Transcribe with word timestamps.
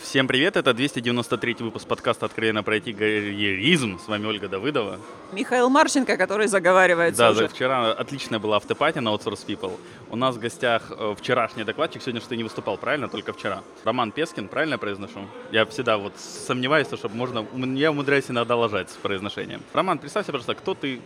Всем 0.00 0.28
привет, 0.28 0.56
это 0.56 0.74
293 0.74 1.56
выпуск 1.60 1.86
подкаста 1.88 2.26
«Откровенно 2.26 2.62
пройти 2.62 2.92
карьеризм». 2.92 3.98
С 3.98 4.06
вами 4.06 4.26
Ольга 4.26 4.48
Давыдова. 4.48 4.98
Михаил 5.32 5.68
Марченко, 5.70 6.16
который 6.16 6.46
заговаривается 6.46 7.18
Да, 7.18 7.30
уже. 7.30 7.40
за 7.40 7.48
вчера 7.48 7.92
отличная 7.92 8.38
была 8.38 8.56
автопати 8.56 8.98
на 8.98 9.08
Outsource 9.08 9.44
People. 9.46 9.72
У 10.10 10.16
нас 10.16 10.36
в 10.36 10.38
гостях 10.38 10.90
э, 10.90 11.14
вчерашний 11.18 11.64
докладчик, 11.64 12.02
сегодня 12.02 12.20
что 12.20 12.30
ты 12.30 12.36
не 12.36 12.44
выступал, 12.44 12.76
правильно? 12.76 13.08
Только 13.08 13.32
вчера. 13.32 13.62
Роман 13.84 14.12
Пескин, 14.12 14.48
правильно 14.48 14.74
я 14.74 14.78
произношу? 14.78 15.26
Я 15.50 15.64
всегда 15.66 15.96
вот 15.98 16.12
сомневаюсь, 16.18 16.86
что 16.86 17.08
можно... 17.08 17.46
Я 17.74 17.90
умудряюсь 17.90 18.30
иногда 18.30 18.56
лажать 18.56 18.90
с 18.90 18.94
произношением. 18.94 19.62
Роман, 19.72 19.98
представься, 19.98 20.32
пожалуйста, 20.32 20.54
кто 20.54 20.74
ты, 20.74 21.00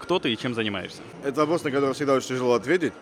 кто 0.00 0.18
ты 0.18 0.32
и 0.32 0.38
чем 0.38 0.54
занимаешься? 0.54 1.02
Это 1.24 1.40
вопрос, 1.40 1.64
на 1.64 1.70
который 1.70 1.92
всегда 1.94 2.14
очень 2.14 2.28
тяжело 2.28 2.54
ответить. 2.54 2.92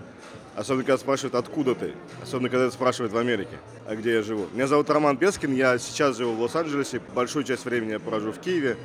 Особенно, 0.56 0.82
когда 0.84 0.98
спрашивают, 0.98 1.34
откуда 1.34 1.74
ты. 1.74 1.92
Особенно, 2.22 2.48
когда 2.48 2.70
спрашивают 2.70 3.12
в 3.12 3.16
Америке, 3.16 3.56
а 3.86 3.94
где 3.96 4.14
я 4.14 4.22
живу. 4.22 4.46
Меня 4.52 4.66
зовут 4.66 4.90
Роман 4.90 5.16
Пескин, 5.16 5.54
я 5.54 5.78
сейчас 5.78 6.16
живу 6.16 6.32
в 6.34 6.40
Лос-Анджелесе. 6.42 7.00
Большую 7.14 7.44
часть 7.44 7.64
времени 7.64 7.92
я 7.92 8.00
провожу 8.00 8.32
в 8.32 8.38
Киеве. 8.38 8.76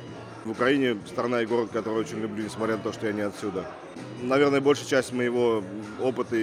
В 0.44 0.50
Украине 0.50 0.96
страна 1.08 1.42
и 1.42 1.46
город, 1.46 1.70
который 1.72 1.98
очень 1.98 2.20
люблю, 2.20 2.44
несмотря 2.44 2.76
на 2.76 2.82
то, 2.82 2.92
что 2.92 3.06
я 3.06 3.12
не 3.12 3.22
отсюда. 3.22 3.64
Наверное, 4.22 4.60
большая 4.60 4.86
часть 4.86 5.12
моего 5.12 5.64
опыта 6.00 6.36
и, 6.36 6.40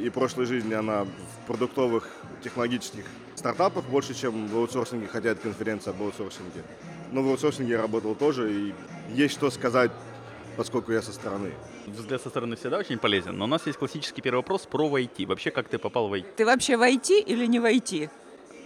и- 0.00 0.06
и 0.06 0.10
прошлой 0.10 0.46
жизни, 0.46 0.74
она 0.74 1.04
в 1.04 1.46
продуктовых 1.46 2.08
технологических 2.42 3.04
стартапах 3.36 3.84
больше, 3.84 4.12
чем 4.12 4.48
в 4.48 4.56
аутсорсинге, 4.56 5.06
хотя 5.06 5.30
это 5.30 5.42
конференция 5.42 5.92
об 5.92 6.02
аутсорсинге. 6.02 6.64
Но 7.12 7.22
в 7.22 7.28
аутсорсинге 7.28 7.72
я 7.74 7.80
работал 7.80 8.16
тоже, 8.16 8.52
и 8.52 8.74
есть 9.14 9.34
что 9.34 9.50
сказать, 9.52 9.92
поскольку 10.58 10.90
я 10.90 11.00
со 11.02 11.12
стороны. 11.12 11.52
Взгляд 11.86 12.20
со 12.20 12.30
стороны 12.30 12.56
всегда 12.56 12.78
очень 12.78 12.98
полезен, 12.98 13.38
но 13.38 13.44
у 13.44 13.46
нас 13.46 13.64
есть 13.66 13.78
классический 13.78 14.20
первый 14.20 14.38
вопрос 14.38 14.66
про 14.66 14.88
IT. 14.98 15.24
Вообще, 15.26 15.52
как 15.52 15.68
ты 15.68 15.78
попал 15.78 16.08
в 16.08 16.14
IT? 16.14 16.26
Ты 16.36 16.44
вообще 16.44 16.76
в 16.76 16.82
IT 16.82 17.20
или 17.20 17.46
не 17.46 17.60
в 17.60 17.64
IT? 17.64 18.10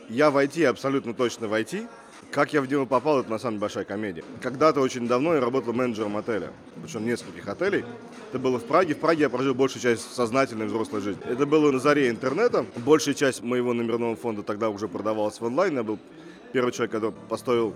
Я 0.09 0.31
в 0.31 0.39
IT, 0.39 0.65
абсолютно 0.65 1.13
точно 1.13 1.49
в 1.49 1.53
IT. 1.53 1.87
Как 2.31 2.55
я 2.55 2.63
в 2.63 2.71
него 2.71 2.87
попал, 2.87 3.21
это 3.21 3.31
на 3.31 3.39
самом 3.39 3.57
деле 3.57 3.61
большая 3.61 3.85
комедия. 3.85 4.25
Когда-то 4.41 4.81
очень 4.81 5.07
давно 5.07 5.35
я 5.35 5.41
работал 5.41 5.75
менеджером 5.75 6.17
отеля, 6.17 6.51
причем 6.83 7.05
нескольких 7.05 7.47
отелей. 7.47 7.85
Это 8.31 8.39
было 8.39 8.59
в 8.59 8.65
Праге. 8.65 8.95
В 8.95 8.99
Праге 8.99 9.25
я 9.25 9.29
прожил 9.29 9.55
большую 9.55 9.83
часть 9.83 10.15
сознательной 10.15 10.67
взрослой 10.67 11.03
жизни. 11.03 11.23
Это 11.29 11.45
было 11.45 11.71
на 11.71 11.79
заре 11.79 12.09
интернета. 12.09 12.65
Большая 12.77 13.15
часть 13.15 13.43
моего 13.43 13.75
номерного 13.75 14.17
фонда 14.17 14.43
тогда 14.43 14.71
уже 14.71 14.89
продавалась 14.89 15.39
в 15.39 15.45
онлайн. 15.45 15.75
Я 15.75 15.83
был 15.83 15.99
первый 16.53 16.73
человек, 16.73 16.93
который 16.93 17.13
построил 17.29 17.75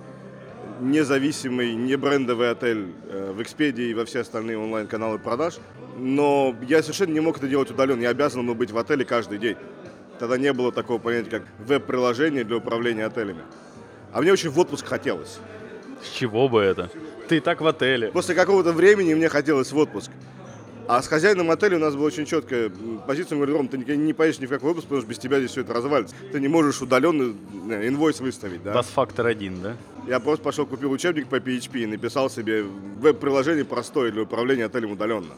независимый, 0.80 1.74
не 1.74 1.96
брендовый 1.96 2.50
отель 2.50 2.92
э, 3.08 3.32
в 3.32 3.40
Expedia 3.40 3.90
и 3.90 3.94
во 3.94 4.04
все 4.04 4.20
остальные 4.20 4.58
онлайн-каналы 4.58 5.18
продаж. 5.18 5.58
Но 5.96 6.54
я 6.68 6.82
совершенно 6.82 7.12
не 7.12 7.20
мог 7.20 7.38
это 7.38 7.48
делать 7.48 7.70
удаленно. 7.70 8.02
Я 8.02 8.10
обязан 8.10 8.46
был 8.46 8.54
быть 8.54 8.70
в 8.70 8.78
отеле 8.78 9.04
каждый 9.04 9.38
день. 9.38 9.56
Тогда 10.18 10.38
не 10.38 10.52
было 10.52 10.72
такого 10.72 10.98
понятия, 10.98 11.30
как 11.30 11.42
веб-приложение 11.58 12.44
для 12.44 12.56
управления 12.56 13.06
отелями. 13.06 13.42
А 14.12 14.20
мне 14.20 14.32
очень 14.32 14.50
в 14.50 14.58
отпуск 14.58 14.86
хотелось. 14.86 15.38
С 16.02 16.08
чего 16.08 16.48
бы 16.48 16.60
это? 16.60 16.90
Ты 17.28 17.38
и 17.38 17.40
так 17.40 17.60
в 17.60 17.66
отеле. 17.66 18.08
После 18.08 18.34
какого-то 18.34 18.72
времени 18.72 19.14
мне 19.14 19.28
хотелось 19.28 19.72
в 19.72 19.76
отпуск. 19.76 20.10
А 20.88 21.02
с 21.02 21.08
хозяином 21.08 21.50
отеля 21.50 21.76
у 21.76 21.80
нас 21.80 21.94
была 21.94 22.06
очень 22.06 22.26
четкая 22.26 22.70
позиция. 23.06 23.36
Он 23.36 23.40
говорит, 23.40 23.56
Ром, 23.56 23.68
ты 23.68 23.96
не, 23.96 24.12
поедешь 24.12 24.38
ни 24.38 24.46
в 24.46 24.50
какой 24.50 24.70
отпуск, 24.70 24.86
потому 24.86 25.02
что 25.02 25.10
без 25.10 25.18
тебя 25.18 25.38
здесь 25.38 25.50
все 25.50 25.62
это 25.62 25.74
развалится. 25.74 26.14
Ты 26.30 26.40
не 26.40 26.48
можешь 26.48 26.80
удаленно 26.80 27.34
э, 27.70 27.88
инвойс 27.88 28.20
выставить, 28.20 28.62
да? 28.62 28.72
Бас-фактор 28.72 29.26
один, 29.26 29.60
да? 29.62 29.76
Я 30.06 30.20
просто 30.20 30.44
пошел, 30.44 30.64
купил 30.64 30.92
учебник 30.92 31.28
по 31.28 31.36
PHP 31.36 31.80
и 31.80 31.86
написал 31.86 32.30
себе 32.30 32.62
веб-приложение 32.62 33.64
простое 33.64 34.12
для 34.12 34.22
управления 34.22 34.66
отелем 34.66 34.92
удаленно. 34.92 35.34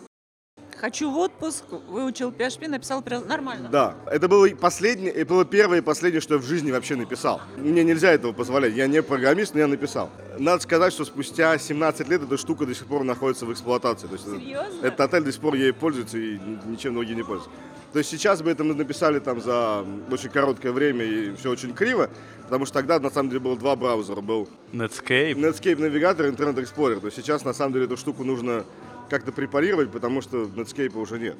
Хочу 0.80 1.10
в 1.10 1.18
отпуск, 1.18 1.64
выучил 1.88 2.30
PHP, 2.30 2.68
написал 2.68 3.02
нормально. 3.26 3.68
Да, 3.68 3.96
это 4.06 4.28
было 4.28 4.48
последнее, 4.50 5.10
это 5.12 5.30
было 5.34 5.44
первое 5.44 5.78
и 5.78 5.80
последнее, 5.80 6.20
что 6.20 6.34
я 6.34 6.40
в 6.40 6.44
жизни 6.44 6.70
вообще 6.70 6.94
написал. 6.94 7.40
Мне 7.56 7.82
нельзя 7.82 8.12
этого 8.12 8.32
позволять, 8.32 8.74
я 8.74 8.86
не 8.86 9.02
программист, 9.02 9.54
но 9.54 9.60
я 9.60 9.66
написал. 9.66 10.08
Надо 10.38 10.62
сказать, 10.62 10.92
что 10.92 11.04
спустя 11.04 11.58
17 11.58 12.08
лет 12.08 12.22
эта 12.22 12.36
штука 12.36 12.64
до 12.64 12.74
сих 12.76 12.86
пор 12.86 13.02
находится 13.02 13.44
в 13.44 13.52
эксплуатации. 13.52 14.06
То 14.06 14.12
есть 14.12 14.26
это- 14.28 14.36
Серьезно? 14.38 14.86
этот 14.86 15.00
отель 15.00 15.22
до 15.24 15.32
сих 15.32 15.40
пор 15.40 15.54
ей 15.54 15.72
пользуется 15.72 16.16
и 16.16 16.38
ни- 16.38 16.70
ничем 16.70 16.94
другим 16.94 17.16
не 17.16 17.24
пользуется. 17.24 17.50
То 17.92 17.98
есть 17.98 18.10
сейчас 18.10 18.42
бы 18.42 18.50
это 18.50 18.62
мы 18.62 18.74
написали 18.74 19.18
там 19.18 19.40
за 19.40 19.84
очень 20.12 20.28
короткое 20.28 20.70
время 20.72 21.04
и 21.04 21.34
все 21.36 21.50
очень 21.50 21.72
криво, 21.74 22.08
потому 22.44 22.66
что 22.66 22.74
тогда 22.74 23.00
на 23.00 23.10
самом 23.10 23.30
деле 23.30 23.40
было 23.40 23.56
два 23.56 23.74
браузера. 23.76 24.20
Был 24.20 24.48
Netscape. 24.72 25.34
Netscape 25.34 25.80
навигатор 25.80 26.26
и 26.26 26.30
Internet 26.30 26.56
Explorer. 26.62 27.00
То 27.00 27.06
есть 27.06 27.16
сейчас 27.16 27.44
на 27.44 27.54
самом 27.54 27.72
деле 27.72 27.86
эту 27.86 27.96
штуку 27.96 28.22
нужно 28.24 28.64
как-то 29.08 29.32
препарировать, 29.32 29.90
потому 29.90 30.20
что 30.20 30.44
Netscape 30.44 30.96
уже 30.98 31.18
нет. 31.18 31.36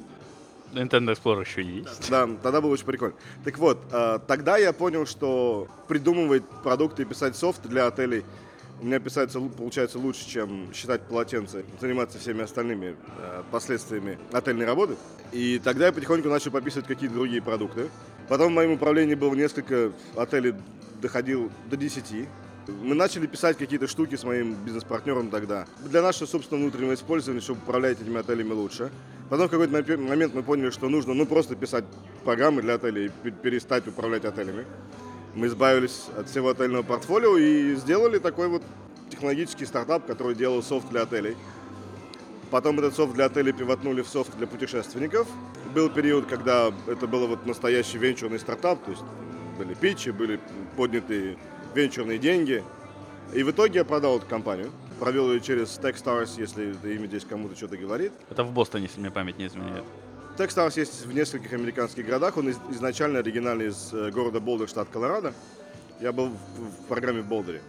Internet 0.73 1.17
Explorer 1.17 1.41
еще 1.41 1.63
есть. 1.63 2.09
Да, 2.09 2.29
тогда 2.43 2.61
было 2.61 2.71
очень 2.71 2.85
прикольно. 2.85 3.15
Так 3.43 3.57
вот, 3.57 3.79
э, 3.91 4.19
тогда 4.27 4.57
я 4.57 4.71
понял, 4.71 5.05
что 5.07 5.67
придумывать 5.87 6.43
продукты 6.63 7.01
и 7.01 7.05
писать 7.05 7.35
софт 7.35 7.63
для 7.67 7.87
отелей 7.87 8.23
у 8.81 8.85
меня 8.85 8.99
писается, 8.99 9.39
лу- 9.39 9.49
получается 9.49 9.99
лучше, 9.99 10.25
чем 10.29 10.71
считать 10.73 11.01
полотенце, 11.01 11.65
заниматься 11.81 12.17
всеми 12.19 12.43
остальными 12.43 12.95
э, 13.17 13.43
последствиями 13.51 14.17
отельной 14.31 14.65
работы. 14.65 14.95
И 15.31 15.59
тогда 15.63 15.87
я 15.87 15.91
потихоньку 15.91 16.29
начал 16.29 16.51
пописывать 16.51 16.87
какие-то 16.87 17.15
другие 17.15 17.41
продукты. 17.41 17.89
Потом 18.29 18.51
в 18.51 18.55
моем 18.55 18.71
управлении 18.73 19.15
было 19.15 19.33
несколько 19.33 19.91
отелей, 20.15 20.53
доходил 21.01 21.51
до 21.69 21.77
10. 21.77 22.27
Мы 22.81 22.95
начали 22.95 23.27
писать 23.27 23.57
какие-то 23.57 23.87
штуки 23.87 24.15
с 24.15 24.23
моим 24.23 24.53
бизнес-партнером 24.53 25.29
тогда. 25.29 25.65
Для 25.85 26.01
нашего 26.01 26.27
собственного 26.27 26.63
внутреннего 26.63 26.93
использования, 26.93 27.41
чтобы 27.41 27.61
управлять 27.61 28.01
этими 28.01 28.19
отелями 28.19 28.51
лучше. 28.53 28.91
Потом 29.29 29.47
в 29.47 29.51
какой-то 29.51 29.97
момент 29.97 30.33
мы 30.33 30.43
поняли, 30.43 30.69
что 30.69 30.89
нужно 30.89 31.13
ну 31.13 31.25
просто 31.25 31.55
писать 31.55 31.85
программы 32.23 32.61
для 32.61 32.75
отелей 32.75 33.07
и 33.07 33.09
пе- 33.09 33.31
перестать 33.31 33.87
управлять 33.87 34.25
отелями. 34.25 34.65
Мы 35.35 35.47
избавились 35.47 36.05
от 36.17 36.29
всего 36.29 36.49
отельного 36.49 36.83
портфолио 36.83 37.37
и 37.37 37.75
сделали 37.75 38.17
такой 38.17 38.47
вот 38.47 38.63
технологический 39.09 39.65
стартап, 39.65 40.05
который 40.05 40.35
делал 40.35 40.63
софт 40.63 40.89
для 40.89 41.03
отелей. 41.03 41.35
Потом 42.51 42.79
этот 42.79 42.95
софт 42.95 43.13
для 43.13 43.25
отелей 43.25 43.53
пивотнули 43.53 44.01
в 44.01 44.07
софт 44.07 44.35
для 44.37 44.47
путешественников. 44.47 45.27
Был 45.75 45.89
период, 45.89 46.25
когда 46.25 46.73
это 46.87 47.05
был 47.05 47.27
вот 47.27 47.45
настоящий 47.45 47.99
венчурный 47.99 48.39
стартап, 48.39 48.83
то 48.83 48.91
есть 48.91 49.03
были 49.59 49.75
питчи, 49.75 50.09
были 50.09 50.39
подняты 50.75 51.37
венчурные 51.73 52.17
деньги. 52.17 52.63
И 53.33 53.43
в 53.43 53.51
итоге 53.51 53.79
я 53.79 53.85
продал 53.85 54.17
эту 54.17 54.25
компанию. 54.25 54.71
Провел 54.99 55.31
ее 55.31 55.39
через 55.39 55.79
Techstars, 55.81 56.31
если 56.37 56.71
это 56.71 56.89
имя 56.89 57.07
здесь 57.07 57.23
кому-то 57.25 57.55
что-то 57.55 57.77
говорит. 57.77 58.11
Это 58.29 58.43
в 58.43 58.51
Бостоне, 58.51 58.85
если 58.85 58.99
мне 58.99 59.11
память 59.11 59.37
не 59.37 59.47
изменяет. 59.47 59.83
Techstars 60.37 60.77
есть 60.79 61.05
в 61.05 61.13
нескольких 61.13 61.53
американских 61.53 62.05
городах. 62.05 62.37
Он 62.37 62.49
из- 62.49 62.59
изначально 62.71 63.19
оригинальный 63.19 63.67
из 63.67 63.93
э, 63.93 64.09
города 64.11 64.39
Болдер, 64.39 64.67
штат 64.67 64.89
Колорадо. 64.89 65.33
Я 66.01 66.11
был 66.11 66.29
в, 66.29 66.31
в 66.83 66.85
программе 66.87 67.21
в 67.21 67.25
Болдере. 67.27 67.61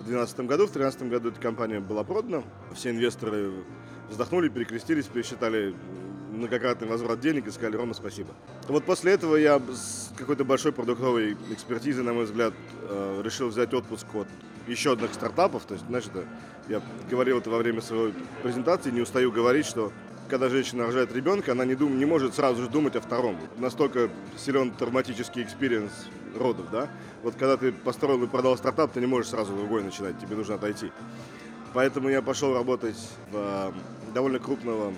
В 0.00 0.04
2012 0.04 0.40
году, 0.40 0.66
в 0.66 0.72
2013 0.72 1.02
году 1.10 1.28
эта 1.30 1.40
компания 1.40 1.80
была 1.80 2.04
продана. 2.04 2.42
Все 2.74 2.90
инвесторы 2.90 3.52
вздохнули, 4.10 4.48
перекрестились, 4.48 5.06
пересчитали 5.06 5.74
многократный 6.38 6.88
возврат 6.88 7.20
денег 7.20 7.46
и 7.46 7.50
сказали, 7.50 7.76
Рома, 7.76 7.94
спасибо. 7.94 8.30
Вот 8.68 8.84
после 8.84 9.12
этого 9.12 9.36
я 9.36 9.58
с 9.58 10.10
какой-то 10.16 10.44
большой 10.44 10.72
продуктовой 10.72 11.36
экспертизой, 11.50 12.04
на 12.04 12.12
мой 12.12 12.24
взгляд, 12.24 12.54
э, 12.88 13.22
решил 13.24 13.48
взять 13.48 13.74
отпуск 13.74 14.06
от 14.14 14.28
еще 14.66 14.92
одних 14.92 15.12
стартапов. 15.12 15.64
То 15.64 15.74
есть, 15.74 15.86
знаешь, 15.86 16.06
это, 16.06 16.24
я 16.68 16.82
говорил 17.10 17.38
это 17.38 17.50
во 17.50 17.58
время 17.58 17.80
своей 17.80 18.14
презентации, 18.42 18.90
не 18.90 19.00
устаю 19.00 19.32
говорить, 19.32 19.66
что 19.66 19.92
когда 20.28 20.48
женщина 20.48 20.86
рожает 20.86 21.12
ребенка, 21.12 21.52
она 21.52 21.64
не, 21.64 21.74
дум, 21.74 21.98
не 21.98 22.04
может 22.04 22.34
сразу 22.34 22.62
же 22.62 22.68
думать 22.68 22.96
о 22.96 23.00
втором. 23.00 23.36
Настолько 23.56 24.10
силен 24.36 24.70
травматический 24.70 25.42
experience 25.42 25.92
родов, 26.36 26.66
да? 26.70 26.88
Вот 27.22 27.34
когда 27.34 27.56
ты 27.56 27.72
построил 27.72 28.22
и 28.22 28.26
продал 28.26 28.56
стартап, 28.56 28.92
ты 28.92 29.00
не 29.00 29.06
можешь 29.06 29.30
сразу 29.30 29.54
другой 29.54 29.82
начинать, 29.82 30.18
тебе 30.20 30.36
нужно 30.36 30.56
отойти. 30.56 30.92
Поэтому 31.72 32.08
я 32.08 32.22
пошел 32.22 32.54
работать 32.54 32.96
в 33.30 33.36
э, 33.36 33.72
довольно 34.12 34.38
крупного 34.38 34.92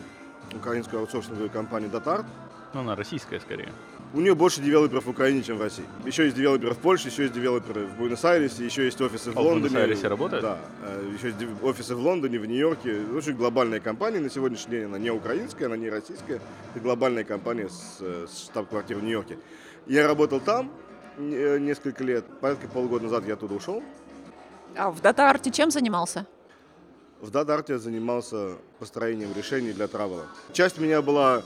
украинскую 0.55 1.00
аутсорсинговую 1.00 1.50
компанию 1.50 1.91
Datar. 1.91 2.25
Ну, 2.72 2.81
она 2.81 2.94
российская 2.94 3.41
скорее. 3.41 3.72
У 4.12 4.21
нее 4.21 4.34
больше 4.34 4.61
девелоперов 4.61 5.05
в 5.06 5.11
Украине, 5.11 5.43
чем 5.43 5.56
в 5.56 5.62
России. 5.62 5.84
Еще 6.05 6.25
есть 6.25 6.37
девелоперы 6.37 6.75
в 6.75 6.78
Польше, 6.78 7.09
еще 7.09 7.22
есть 7.22 7.34
девелоперы 7.34 7.87
в 7.87 7.97
Буэнос-Айресе, 7.97 8.65
еще 8.65 8.84
есть 8.84 9.00
офисы 9.00 9.31
в 9.31 9.38
А 9.38 9.41
в 9.41 9.44
Лондоне. 9.44 9.69
Буэнос-Айресе 9.70 10.08
работают? 10.08 10.43
Да. 10.43 10.58
э, 10.82 11.12
Еще 11.17 11.29
есть 11.29 11.38
офисы 11.62 11.94
в 11.94 12.00
Лондоне, 12.00 12.38
в 12.41 12.47
Нью-Йорке. 12.47 13.02
Очень 13.17 13.35
глобальная 13.35 13.79
компания 13.81 14.19
на 14.19 14.29
сегодняшний 14.31 14.70
день. 14.73 14.85
Она 14.87 14.99
не 14.99 15.11
украинская, 15.11 15.67
она 15.67 15.76
не 15.76 15.88
российская. 15.91 16.41
Это 16.75 16.81
глобальная 16.82 17.23
компания 17.25 17.69
с, 17.69 17.99
э, 18.00 18.26
с 18.29 18.47
штаб-квартирой 18.47 19.00
в 19.00 19.05
Нью-Йорке. 19.05 19.38
Я 19.87 20.06
работал 20.08 20.41
там 20.41 20.73
э, 21.17 21.58
несколько 21.58 22.02
лет. 22.02 22.25
Порядка 22.41 22.67
полгода 22.67 23.05
назад 23.05 23.25
я 23.29 23.35
оттуда 23.35 23.55
ушел. 23.55 23.81
А 24.76 24.91
в 24.91 25.00
DataArt 25.00 25.44
е 25.44 25.50
чем 25.52 25.70
занимался? 25.70 26.26
В 27.20 27.31
DataArt 27.31 27.69
е 27.69 27.75
я 27.75 27.78
занимался 27.78 28.56
построением 28.78 29.32
решений 29.37 29.72
для 29.72 29.88
travel 29.88 30.17
а. 30.17 30.26
Часть 30.52 30.78
меня 30.78 31.02
была 31.02 31.43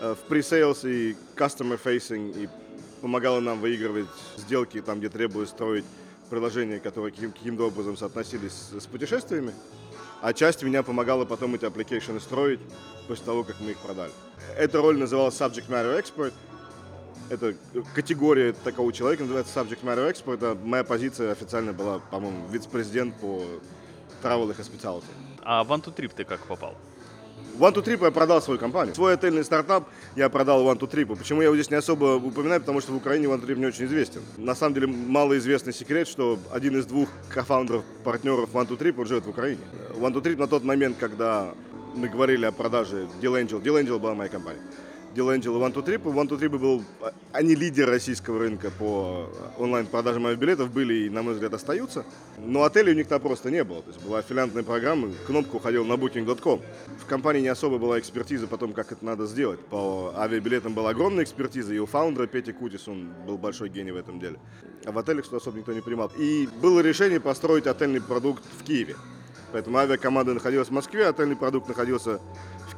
э, 0.00 0.14
в 0.14 0.30
pre-sales 0.30 0.86
и 0.86 1.16
customer 1.34 1.80
facing 1.82 2.44
и 2.44 2.48
помогала 3.00 3.40
нам 3.40 3.58
выигрывать 3.60 4.08
сделки 4.36 4.82
там, 4.82 4.98
где 4.98 5.08
требовалось 5.08 5.48
строить 5.48 5.86
приложения, 6.28 6.78
которые 6.78 7.12
каким- 7.12 7.32
каким-то 7.32 7.68
образом 7.68 7.96
соотносились 7.96 8.52
с, 8.52 8.86
путешествиями. 8.86 9.54
А 10.20 10.34
часть 10.34 10.62
меня 10.62 10.82
помогала 10.82 11.24
потом 11.24 11.54
эти 11.54 11.64
application 11.64 12.15
ы 12.15 12.20
строить 12.20 12.60
после 13.06 13.24
того, 13.24 13.44
как 13.44 13.60
мы 13.60 13.70
их 13.70 13.78
продали. 13.78 14.12
Эта 14.58 14.78
роль 14.82 14.98
называлась 14.98 15.34
Subject 15.40 15.68
Matter 15.68 15.98
Expert. 15.98 16.34
Это 17.30 17.54
категория 17.94 18.52
такого 18.52 18.92
человека, 18.92 19.22
называется 19.22 19.58
subject 19.58 19.82
matter 19.82 20.10
expert. 20.10 20.34
Это 20.34 20.56
моя 20.64 20.82
позиция 20.82 21.30
официально 21.30 21.74
была, 21.74 21.98
по-моему, 21.98 22.46
вице-президент 22.48 23.14
по 23.16 23.42
travel 24.22 24.50
и 24.50 24.54
hospitality. 24.54 25.04
А 25.42 25.64
в 25.64 25.72
OneTwoTrip 25.72 26.12
ты 26.14 26.24
как 26.24 26.40
попал? 26.40 26.74
В 27.56 27.62
OneTwoTrip 27.64 28.04
я 28.04 28.10
продал 28.12 28.40
свою 28.40 28.60
компанию. 28.60 28.94
Свой 28.94 29.14
отельный 29.14 29.42
стартап 29.42 29.88
я 30.14 30.28
продал 30.28 30.62
OneTwoTrip. 30.64 31.16
Почему 31.16 31.40
я 31.40 31.46
его 31.46 31.56
здесь 31.56 31.70
не 31.70 31.76
особо 31.76 32.14
упоминаю? 32.14 32.60
Потому 32.60 32.80
что 32.80 32.92
в 32.92 32.96
Украине 32.96 33.26
OneTwoTrip 33.26 33.56
не 33.56 33.66
очень 33.66 33.86
известен. 33.86 34.20
На 34.36 34.54
самом 34.54 34.74
деле 34.74 34.86
малоизвестный 34.86 35.72
секрет, 35.72 36.06
что 36.06 36.38
один 36.52 36.78
из 36.78 36.86
двух 36.86 37.08
cofounder 37.30 37.69
ов, 37.69 37.82
партнеров 38.04 38.50
OneTwoTrip, 38.52 39.00
он 39.00 39.06
живет 39.06 39.26
в 39.26 39.30
Украине. 39.30 39.60
One 39.94 40.12
to 40.12 40.22
Trip 40.22 40.36
на 40.36 40.46
тот 40.46 40.62
момент, 40.62 40.98
когда 41.00 41.52
мы 41.96 42.08
говорили 42.08 42.44
о 42.44 42.52
продаже 42.52 43.08
Deal 43.20 43.42
Angel, 43.42 43.60
Deal 43.60 43.82
Angel 43.82 43.98
была 43.98 44.14
моя 44.14 44.30
компания. 44.30 44.60
И 45.18 45.20
One 45.20 45.72
to 45.72 45.84
Trip. 45.84 46.02
One 46.04 46.28
to 46.28 46.38
Trip 46.38 46.56
был, 46.56 46.84
они 47.32 47.56
лидер 47.56 47.88
российского 47.88 48.38
рынка 48.38 48.70
по 48.70 49.28
онлайн-продажам 49.58 50.26
авиабилетов, 50.26 50.70
были 50.70 51.06
и, 51.06 51.10
на 51.10 51.22
мой 51.22 51.34
взгляд, 51.34 51.54
остаются. 51.54 52.04
Но 52.38 52.62
отелей 52.62 52.92
у 52.92 52.96
них 52.96 53.08
там 53.08 53.20
просто 53.20 53.50
не 53.50 53.64
было. 53.64 53.82
То 53.82 53.90
есть 53.90 54.00
была 54.02 54.20
аффилиантная 54.20 54.62
программа, 54.62 55.10
кнопка 55.26 55.56
уходила 55.56 55.84
на 55.84 55.94
booking.com. 55.94 56.62
В 57.00 57.06
компании 57.06 57.40
не 57.40 57.48
особо 57.48 57.78
была 57.78 57.98
экспертиза 57.98 58.46
по 58.46 58.58
том, 58.58 58.72
как 58.72 58.92
это 58.92 59.04
надо 59.04 59.26
сделать. 59.26 59.58
По 59.58 60.14
авиабилетам 60.16 60.74
была 60.74 60.90
огромная 60.90 61.24
экспертиза, 61.24 61.74
и 61.74 61.78
у 61.78 61.86
фаундера 61.86 62.28
Пети 62.28 62.52
Кутис, 62.52 62.86
он 62.86 63.12
был 63.26 63.38
большой 63.38 63.70
гений 63.70 63.90
в 63.90 63.96
этом 63.96 64.20
деле. 64.20 64.38
А 64.84 64.92
в 64.92 64.98
отелях 64.98 65.24
что 65.24 65.38
особо 65.38 65.58
никто 65.58 65.72
не 65.72 65.80
принимал. 65.80 66.12
И 66.16 66.48
было 66.62 66.78
решение 66.78 67.18
построить 67.18 67.66
отельный 67.66 68.00
продукт 68.00 68.44
в 68.60 68.62
Киеве. 68.62 68.94
Поэтому 69.50 69.78
авиакоманда 69.78 70.34
находилась 70.34 70.68
в 70.68 70.72
Москве, 70.72 71.06
отельный 71.06 71.34
продукт 71.34 71.68
находился 71.68 72.20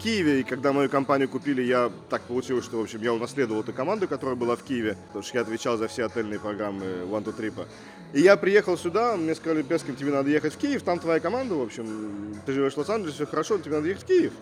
Киеве. 0.00 0.41
И 0.41 0.43
когда 0.43 0.73
мою 0.73 0.88
компанию 0.88 1.29
купили, 1.29 1.62
я 1.62 1.91
так 2.08 2.23
получилось, 2.23 2.64
что 2.64 2.79
в 2.79 2.82
общем 2.82 3.02
я 3.02 3.12
унаследовал 3.12 3.62
эту 3.62 3.73
команду, 3.73 4.08
которая 4.08 4.37
была 4.37 4.56
в 4.56 4.62
Киеве, 4.62 4.97
потому 5.08 5.23
что 5.23 5.38
я 5.38 5.43
отвечал 5.43 5.76
за 5.76 5.88
все 5.88 6.06
отельные 6.06 6.41
программы 6.41 6.85
One 7.05 7.25
to 7.25 7.37
Trip. 7.37 7.67
И 8.12 8.20
я 8.20 8.37
приехал 8.37 8.76
сюда, 8.76 9.17
мне 9.17 9.35
сказали, 9.35 9.62
Пескин, 9.62 9.94
тебе 9.94 10.11
надо 10.11 10.31
ехать 10.31 10.55
в 10.55 10.58
Киев, 10.58 10.82
там 10.82 10.99
твоя 10.99 11.20
команда, 11.20 11.55
в 11.55 11.62
общем, 11.62 12.35
ты 12.44 12.52
живешь 12.52 12.75
в 12.75 12.79
Лос-Анджелесе, 12.79 13.14
все 13.14 13.26
хорошо, 13.26 13.58
тебе 13.58 13.76
надо 13.76 13.88
ехать 13.88 14.02
в 14.02 14.06
Киев. 14.06 14.32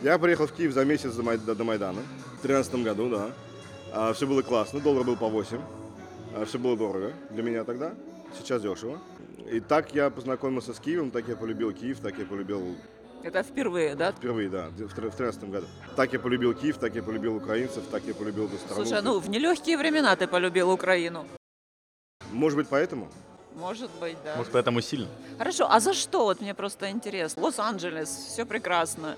Я 0.00 0.18
приехал 0.18 0.46
в 0.46 0.52
Киев 0.52 0.72
за 0.72 0.84
месяц 0.84 1.12
до, 1.12 1.22
Май- 1.22 1.38
до 1.38 1.64
Майдана, 1.64 2.00
в 2.38 2.46
2013 2.46 2.74
году, 2.84 3.10
да. 3.10 3.30
А, 3.92 4.12
все 4.12 4.26
было 4.26 4.42
классно, 4.42 4.80
доллар 4.80 5.04
был 5.04 5.16
по 5.16 5.28
8, 5.28 5.58
а, 6.34 6.44
все 6.44 6.58
было 6.58 6.76
дорого 6.76 7.12
для 7.30 7.42
меня 7.42 7.64
тогда, 7.64 7.94
сейчас 8.38 8.62
дешево. 8.62 9.00
И 9.50 9.60
так 9.60 9.94
я 9.94 10.10
познакомился 10.10 10.72
с 10.72 10.78
Киевом, 10.78 11.10
так 11.10 11.26
я 11.28 11.36
полюбил 11.36 11.72
Киев, 11.72 11.98
так 12.00 12.18
я 12.18 12.24
полюбил 12.24 12.76
Это 13.22 13.42
впервые, 13.42 13.94
да? 13.94 14.12
впервые, 14.12 14.48
да, 14.48 14.68
в 14.68 14.76
2013 14.76 15.44
году. 15.50 15.66
Так 15.96 16.12
я 16.12 16.18
полюбил 16.20 16.54
Киев, 16.54 16.78
так 16.78 16.94
я 16.94 17.02
полюбил 17.02 17.36
украинцев, 17.36 17.84
так 17.90 18.02
я 18.04 18.14
полюбил 18.14 18.46
эту 18.46 18.56
страну. 18.58 18.84
Слушай, 18.84 19.02
ну 19.02 19.18
в 19.18 19.28
нелегкие 19.28 19.76
времена 19.76 20.14
ты 20.16 20.26
полюбил 20.26 20.70
Украину. 20.70 21.26
Может 22.32 22.56
быть, 22.58 22.68
поэтому? 22.68 23.08
Может 23.56 23.90
быть, 24.00 24.16
да. 24.24 24.36
Может, 24.36 24.52
поэтому 24.52 24.80
сильно? 24.80 25.08
Хорошо, 25.36 25.66
а 25.68 25.80
за 25.80 25.92
что? 25.94 26.24
Вот 26.24 26.40
мне 26.40 26.54
просто 26.54 26.90
интересно. 26.90 27.42
Лос-Анджелес, 27.42 28.08
все 28.08 28.46
прекрасно. 28.46 29.16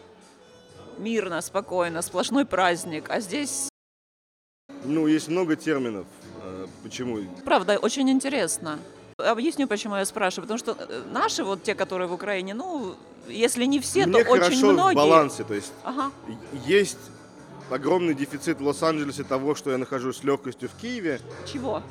Мирно, 0.99 1.41
спокойно, 1.43 2.00
сплошной 2.03 2.46
праздник. 2.46 3.11
А 3.11 3.20
здесь, 3.20 3.69
Ну, 4.85 5.06
есть 5.06 5.29
много 5.29 5.56
терминов. 5.56 6.06
э, 6.43 6.67
Почему? 6.82 7.19
правда, 7.44 7.76
очень 7.79 8.08
интересно. 8.11 8.79
Объясню, 9.26 9.67
почему 9.67 9.96
я 9.96 10.05
спрашиваю. 10.05 10.49
Потому 10.49 10.58
что 10.58 10.76
э, 10.78 11.02
наши, 11.12 11.44
вот 11.44 11.62
те, 11.62 11.75
которые 11.75 12.08
в 12.08 12.12
Украине, 12.12 12.55
ну, 12.55 12.94
если 13.28 13.64
не 13.64 13.81
все, 13.81 14.06
Мне 14.06 14.25
то 14.25 14.31
очень 14.31 14.64
многие. 14.67 14.94
в 14.94 14.96
балансе. 14.96 15.44
То 15.44 15.55
есть 15.55 15.72
Ага. 15.84 16.11
есть 16.67 16.99
огромный 17.70 18.14
дефицит 18.14 18.61
в 18.61 18.64
Лос-Анджелесе 18.67 19.22
того, 19.25 19.55
что 19.55 19.70
я 19.70 19.78
нахожусь 19.78 20.19
с 20.19 20.25
легкостью 20.25 20.69
в 20.69 20.81
Киеве. 20.81 21.20
Чего? 21.46 21.82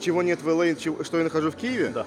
Чего 0.00 0.22
нет 0.22 0.40
в 0.42 0.76
чего- 0.76 1.02
что 1.04 1.18
я 1.18 1.24
нахожу 1.24 1.50
в 1.50 1.56
Киеве? 1.56 1.88
Да. 1.88 2.06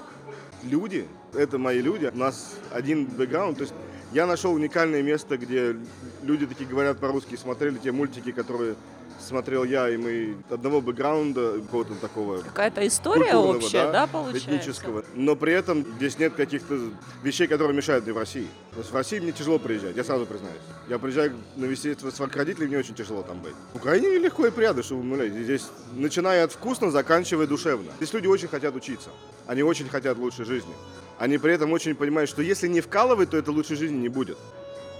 Люди, 0.62 1.06
это 1.34 1.58
мои 1.58 1.80
люди. 1.80 2.10
У 2.14 2.16
нас 2.18 2.54
один 2.70 3.06
бэкграунд. 3.06 3.58
То 3.58 3.62
есть 3.62 3.74
я 4.12 4.26
нашел 4.26 4.52
уникальное 4.52 5.02
место, 5.02 5.36
где 5.36 5.76
люди 6.22 6.46
такие 6.46 6.68
говорят 6.68 6.98
по-русски, 7.00 7.36
смотрели 7.36 7.78
те 7.78 7.90
мультики, 7.92 8.30
которые 8.32 8.76
смотрел 9.20 9.64
я, 9.64 9.88
и 9.88 9.96
мы 9.96 10.36
одного 10.50 10.80
бэкграунда, 10.80 11.60
какого-то 11.60 11.94
такого 11.94 12.38
Какая-то 12.38 12.86
история 12.86 13.34
общая, 13.34 13.90
да, 13.92 14.06
получается? 14.06 14.48
этнического. 14.48 15.04
Но 15.14 15.36
при 15.36 15.52
этом 15.52 15.84
здесь 15.96 16.18
нет 16.18 16.34
каких-то 16.34 16.78
вещей, 17.22 17.46
которые 17.46 17.76
мешают 17.76 18.04
мне 18.04 18.12
в 18.12 18.18
России. 18.18 18.46
То 18.72 18.78
есть 18.78 18.90
в 18.90 18.94
России 18.94 19.20
мне 19.20 19.32
тяжело 19.32 19.58
приезжать, 19.58 19.96
я 19.96 20.04
сразу 20.04 20.26
признаюсь. 20.26 20.60
Я 20.88 20.98
приезжаю 20.98 21.36
навестить 21.56 22.00
своих 22.00 22.34
родителей, 22.36 22.66
мне 22.66 22.78
очень 22.78 22.94
тяжело 22.94 23.22
там 23.22 23.40
быть. 23.40 23.54
В 23.72 23.76
Украине 23.76 24.18
легко 24.18 24.46
и 24.46 24.50
приятно, 24.50 24.82
что 24.82 24.94
вы 24.96 25.02
умоляете. 25.02 25.42
Здесь, 25.42 25.68
начиная 25.92 26.44
от 26.44 26.52
вкусно, 26.52 26.90
заканчивая 26.90 27.46
душевно. 27.46 27.90
Здесь 27.98 28.12
люди 28.12 28.26
очень 28.26 28.48
хотят 28.48 28.74
учиться. 28.74 29.10
Они 29.46 29.62
очень 29.62 29.88
хотят 29.88 30.18
лучшей 30.18 30.44
жизни. 30.44 30.72
Они 31.18 31.38
при 31.38 31.52
этом 31.52 31.72
очень 31.72 31.94
понимают, 31.94 32.28
что 32.28 32.42
если 32.42 32.68
не 32.68 32.80
вкалывать, 32.80 33.30
то 33.30 33.36
это 33.36 33.52
лучшей 33.52 33.76
жизни 33.76 33.96
не 33.96 34.08
будет. 34.08 34.38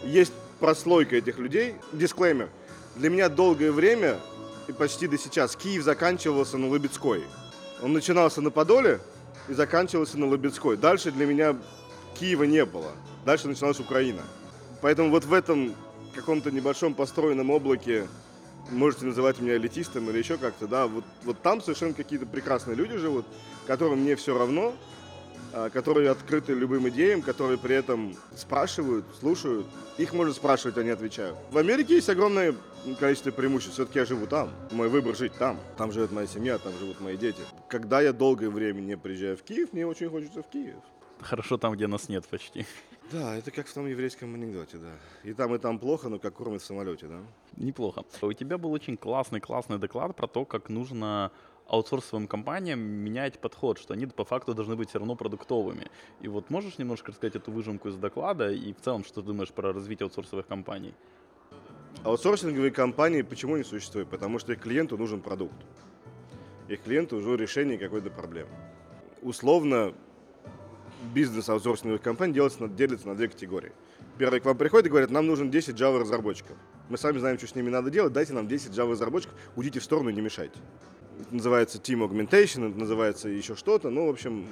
Есть 0.05 0.33
прослойка 0.61 1.17
этих 1.17 1.39
людей. 1.39 1.75
Дисклеймер. 1.93 2.49
Для 2.97 3.09
меня 3.09 3.29
долгое 3.29 3.73
время, 3.73 4.19
и 4.69 4.73
почти 4.73 5.09
до 5.09 5.17
сейчас, 5.17 5.57
Киев 5.57 5.83
заканчивался 5.83 6.59
на 6.59 6.69
Лыбецкой. 6.69 7.25
Он 7.83 7.93
начинался 7.93 8.41
на 8.43 8.51
Подоле 8.51 9.01
и 9.49 9.55
заканчивался 9.55 10.19
на 10.19 10.27
Лыбецкой. 10.27 10.77
Дальше 10.77 11.11
для 11.11 11.27
меня 11.27 11.57
Киева 12.19 12.45
не 12.45 12.65
было. 12.65 12.93
Дальше 13.25 13.49
начиналась 13.49 13.81
Украина. 13.81 14.23
Поэтому 14.83 15.11
вот 15.11 15.25
в 15.25 15.33
этом 15.33 15.75
каком-то 16.15 16.51
небольшом 16.51 16.95
построенном 16.95 17.51
облаке, 17.51 18.07
можете 18.71 19.07
называть 19.07 19.41
меня 19.41 19.57
элитистом 19.57 20.09
или 20.11 20.19
еще 20.19 20.37
как-то, 20.37 20.67
да, 20.67 20.87
вот, 20.87 21.05
вот 21.25 21.41
там 21.41 21.63
совершенно 21.63 21.95
какие-то 21.95 22.27
прекрасные 22.27 22.77
люди 22.77 22.97
живут, 22.97 23.25
которым 23.67 24.01
мне 24.01 24.17
все 24.17 24.39
равно, 24.39 24.75
которые 25.73 26.11
открыты 26.11 26.55
любым 26.55 26.89
идеям, 26.89 27.23
которые 27.23 27.59
при 27.59 27.75
этом 27.75 28.17
спрашивают, 28.35 29.05
слушают. 29.19 29.67
Их 29.99 30.13
можно 30.13 30.33
спрашивать, 30.33 30.79
они 30.79 30.91
отвечают. 30.91 31.37
В 31.51 31.59
Америке 31.59 31.95
есть 31.95 32.09
огромное 32.09 32.55
количество 32.99 33.31
преимуществ. 33.31 33.75
Все-таки 33.75 33.99
я 33.99 34.05
живу 34.05 34.27
там. 34.27 34.51
Мой 34.71 34.89
выбор 34.89 35.15
жить 35.15 35.35
там. 35.39 35.61
Там 35.77 35.93
живет 35.93 36.11
моя 36.13 36.27
семья, 36.27 36.59
там 36.59 36.73
живут 36.79 37.01
мои 37.01 37.17
дети. 37.17 37.43
Когда 37.69 38.01
я 38.01 38.13
долгое 38.13 38.49
время 38.49 38.81
не 38.81 38.97
приезжаю 38.97 39.37
в 39.37 39.43
Киев, 39.43 39.73
мне 39.73 39.87
очень 39.87 40.09
хочется 40.09 40.43
в 40.43 40.49
Киев. 40.49 40.77
Хорошо 41.21 41.57
там, 41.57 41.75
где 41.75 41.87
нас 41.87 42.09
нет 42.09 42.27
почти. 42.27 42.67
Да, 43.13 43.37
это 43.37 43.51
как 43.51 43.67
в 43.67 43.75
том 43.75 43.87
еврейском 43.87 44.35
анекдоте, 44.35 44.79
да. 44.79 44.91
И 45.23 45.35
там, 45.35 45.55
и 45.55 45.59
там 45.59 45.79
плохо, 45.79 46.09
но 46.09 46.19
как 46.19 46.35
кормят 46.35 46.63
в 46.63 46.65
самолете, 46.65 47.07
да. 47.07 47.21
Неплохо. 47.57 48.05
У 48.23 48.33
тебя 48.33 48.57
был 48.59 48.73
очень 48.73 48.97
классный-классный 48.97 49.79
доклад 49.79 50.17
про 50.17 50.27
то, 50.27 50.45
как 50.45 50.71
нужно 50.71 51.31
аутсорсовым 51.67 52.27
компаниям 52.27 52.81
менять 52.81 53.39
подход, 53.39 53.79
что 53.79 53.95
они 53.95 54.07
по 54.07 54.25
факту 54.25 54.55
должны 54.55 54.77
быть 54.77 54.91
все 54.91 54.99
равно 54.99 55.15
продуктовыми. 55.17 55.91
И 56.21 56.29
вот 56.29 56.51
можешь 56.51 56.79
немножко 56.79 57.13
рассказать 57.13 57.37
эту 57.37 57.51
выжимку 57.51 57.89
из 57.89 57.97
доклада 57.97 58.51
и 58.51 58.73
в 58.73 58.81
целом, 58.81 59.05
что 59.05 59.21
ты 59.23 59.29
думаешь 59.29 59.51
про 59.51 59.73
развитие 59.73 60.05
аутсорсовых 60.05 60.47
компаний? 60.47 60.95
Аутсорсинговые 62.05 62.73
компании 62.73 63.23
почему 63.23 63.57
не 63.57 63.65
существуют? 63.65 64.09
Потому 64.09 64.39
что 64.39 64.53
их 64.53 64.61
клиенту 64.61 64.99
нужен 64.99 65.21
продукт. 65.21 65.57
Их 66.69 66.83
клиенту 66.83 67.17
нужно 67.17 67.35
решение 67.35 67.79
какой-то 67.79 68.11
проблемы. 68.11 68.51
Условно, 69.23 69.95
бизнес 71.15 71.49
аутсорсинговых 71.49 72.03
компаний 72.03 72.35
делится, 72.35 72.69
делится 72.69 73.09
на 73.09 73.15
две 73.15 73.29
категории. 73.29 73.73
Первый 74.19 74.41
к 74.41 74.45
вам 74.45 74.59
приходит 74.59 74.87
и 74.87 74.91
говорит, 74.91 75.11
нам 75.11 75.27
нужен 75.27 75.51
10 75.51 75.75
Java 75.75 76.01
разработчиков. 76.01 76.57
Мы 76.89 76.99
сами 76.99 77.19
знаем, 77.19 77.39
что 77.39 77.47
с 77.47 77.55
ними 77.55 77.71
надо 77.71 77.91
делать, 77.91 78.13
дайте 78.13 78.33
нам 78.33 78.47
10 78.47 78.71
Java 78.73 78.91
разработчиков, 78.91 79.35
уйдите 79.57 79.81
в 79.81 79.85
сторону 79.85 80.11
и 80.11 80.13
не 80.13 80.21
мешайте. 80.21 80.59
Называется 81.31 81.79
team 81.79 82.07
augmentation, 82.07 82.71
это 82.71 82.79
называется 82.79 83.29
еще 83.29 83.55
что-то, 83.55 83.91
ну, 83.91 84.07
в 84.07 84.11
общем, 84.11 84.47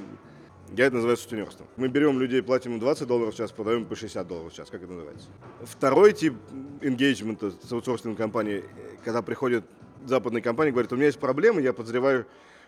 я 0.77 0.87
это 0.87 0.97
называю 0.97 1.17
сутенерством. 1.17 1.67
Мы 1.77 1.89
берем 1.89 2.21
людей, 2.21 2.43
платим 2.43 2.75
им 2.75 2.81
20 2.81 3.07
долларов 3.09 3.35
в 3.35 3.37
час, 3.37 3.51
продаем 3.51 3.85
по 3.87 3.97
60 3.97 4.27
долларов 4.27 4.53
в 4.53 4.57
час. 4.57 4.71
Как 4.71 4.83
это 4.83 4.93
называется? 4.93 5.29
Второй 5.63 6.13
тип 6.13 6.35
engagement 6.81 7.55
с 7.67 7.73
аутсорсинговой 7.73 8.17
компанией, 8.17 8.65
когда 9.05 9.21
приходят 9.23 9.65
западные 10.05 10.43
компании, 10.43 10.71
говорят, 10.71 10.93
у 10.93 10.97
меня 10.97 11.07
есть 11.07 11.19
проблема, 11.19 11.61
я 11.61 11.73
подозреваю, 11.73 12.27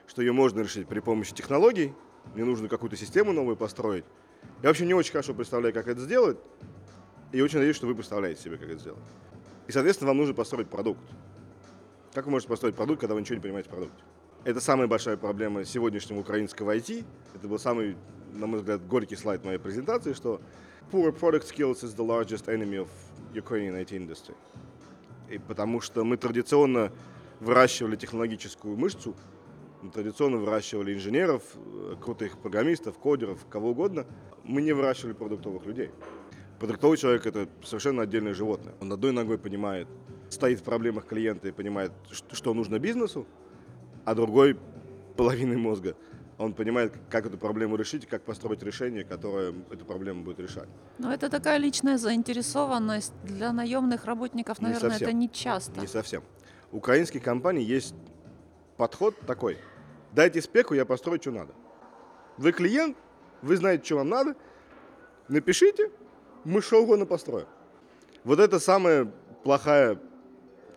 что 0.08 0.20
ее 0.20 0.32
можно 0.32 0.60
решить 0.60 0.88
при 0.88 1.00
помощи 1.00 1.32
технологий, 1.32 1.92
мне 2.34 2.44
нужно 2.44 2.68
какую-то 2.68 2.96
систему 2.96 3.32
новую 3.32 3.56
построить. 3.56 4.04
Я 4.62 4.68
вообще 4.68 4.84
не 4.84 4.94
очень 4.94 5.12
хорошо 5.12 5.34
представляю, 5.34 5.72
как 5.72 5.86
это 5.86 6.00
сделать, 6.00 6.38
и 7.30 7.40
очень 7.40 7.58
надеюсь, 7.58 7.76
что 7.76 7.86
вы 7.86 7.94
представляете 7.94 8.42
себе, 8.42 8.56
как 8.56 8.68
это 8.68 8.78
сделать. 8.78 9.02
И, 9.68 9.72
соответственно, 9.72 10.08
вам 10.08 10.18
нужно 10.18 10.34
построить 10.34 10.68
продукт. 10.68 11.00
Как 12.14 12.26
вы 12.26 12.32
можете 12.32 12.50
построить 12.50 12.74
продукт, 12.74 13.00
когда 13.00 13.14
вы 13.14 13.22
ничего 13.22 13.36
не 13.36 13.40
понимаете 13.40 13.70
в 13.70 13.72
продукте? 13.72 14.04
Это 14.44 14.60
самая 14.60 14.86
большая 14.86 15.16
проблема 15.16 15.64
сегодняшнего 15.64 16.20
украинского 16.20 16.76
IT. 16.76 17.06
Это 17.34 17.48
был 17.48 17.58
самый, 17.58 17.96
на 18.34 18.46
мой 18.46 18.58
взгляд, 18.58 18.86
горький 18.86 19.16
слайд 19.16 19.42
моей 19.44 19.58
презентации, 19.58 20.12
что 20.12 20.42
poor 20.90 21.18
product 21.18 21.44
skills 21.44 21.82
is 21.82 21.96
the 21.96 22.06
largest 22.06 22.48
enemy 22.48 22.76
of 22.76 22.88
Ukrainian 23.32 23.82
IT 23.82 23.92
industry. 23.92 24.34
И 25.30 25.38
потому 25.38 25.80
что 25.80 26.04
мы 26.04 26.18
традиционно 26.18 26.92
выращивали 27.40 27.96
технологическую 27.96 28.76
мышцу, 28.76 29.16
мы 29.80 29.90
традиционно 29.90 30.36
выращивали 30.36 30.92
инженеров, 30.92 31.42
э, 31.54 31.96
крутых 31.98 32.36
программистов, 32.36 32.98
кодеров, 32.98 33.46
кого 33.48 33.70
угодно. 33.70 34.06
Мы 34.44 34.60
не 34.60 34.74
выращивали 34.74 35.14
продуктовых 35.14 35.64
людей. 35.64 35.90
Продуктовый 36.60 36.98
человек– 36.98 37.24
это 37.26 37.48
совершенно 37.64 38.02
отдельное 38.02 38.34
животное. 38.34 38.74
Он 38.80 38.92
одной 38.92 39.12
ногой 39.12 39.38
понимает 39.38 39.88
стоит 40.32 40.60
в 40.60 40.62
проблемах 40.62 41.06
клиента 41.06 41.48
и 41.48 41.52
понимает, 41.52 41.92
что 42.10 42.54
нужно 42.54 42.78
бизнесу, 42.78 43.26
а 44.04 44.14
другой 44.14 44.58
половиной 45.16 45.56
мозга 45.56 45.94
он 46.38 46.54
понимает, 46.54 46.94
как 47.08 47.26
эту 47.26 47.38
проблему 47.38 47.76
решить, 47.76 48.06
как 48.06 48.22
построить 48.22 48.62
решение, 48.62 49.04
которое 49.04 49.54
эту 49.70 49.84
проблему 49.84 50.24
будет 50.24 50.40
решать. 50.40 50.68
Но 50.98 51.12
это 51.12 51.28
такая 51.28 51.58
личная 51.58 51.98
заинтересованность 51.98 53.12
для 53.22 53.52
наемных 53.52 54.06
работников, 54.06 54.58
Не 54.58 54.68
наверное, 54.68 54.90
совсем. 54.90 55.08
это 55.08 55.16
не 55.16 55.30
часто. 55.30 55.80
Не 55.80 55.86
совсем. 55.86 56.22
У 56.72 56.78
украинских 56.78 57.22
компаний 57.22 57.62
есть 57.62 57.94
подход 58.76 59.14
такой. 59.26 59.58
Дайте 60.12 60.42
спеку, 60.42 60.74
я 60.74 60.84
построю, 60.84 61.20
что 61.20 61.30
надо. 61.30 61.52
Вы 62.38 62.52
клиент, 62.52 62.96
вы 63.42 63.56
знаете, 63.56 63.84
что 63.84 63.96
вам 63.96 64.08
надо, 64.08 64.34
напишите, 65.28 65.90
мы 66.44 66.60
что 66.60 66.82
угодно 66.82 67.06
построим. 67.06 67.46
Вот 68.24 68.40
это 68.40 68.58
самая 68.58 69.12
плохая 69.44 69.98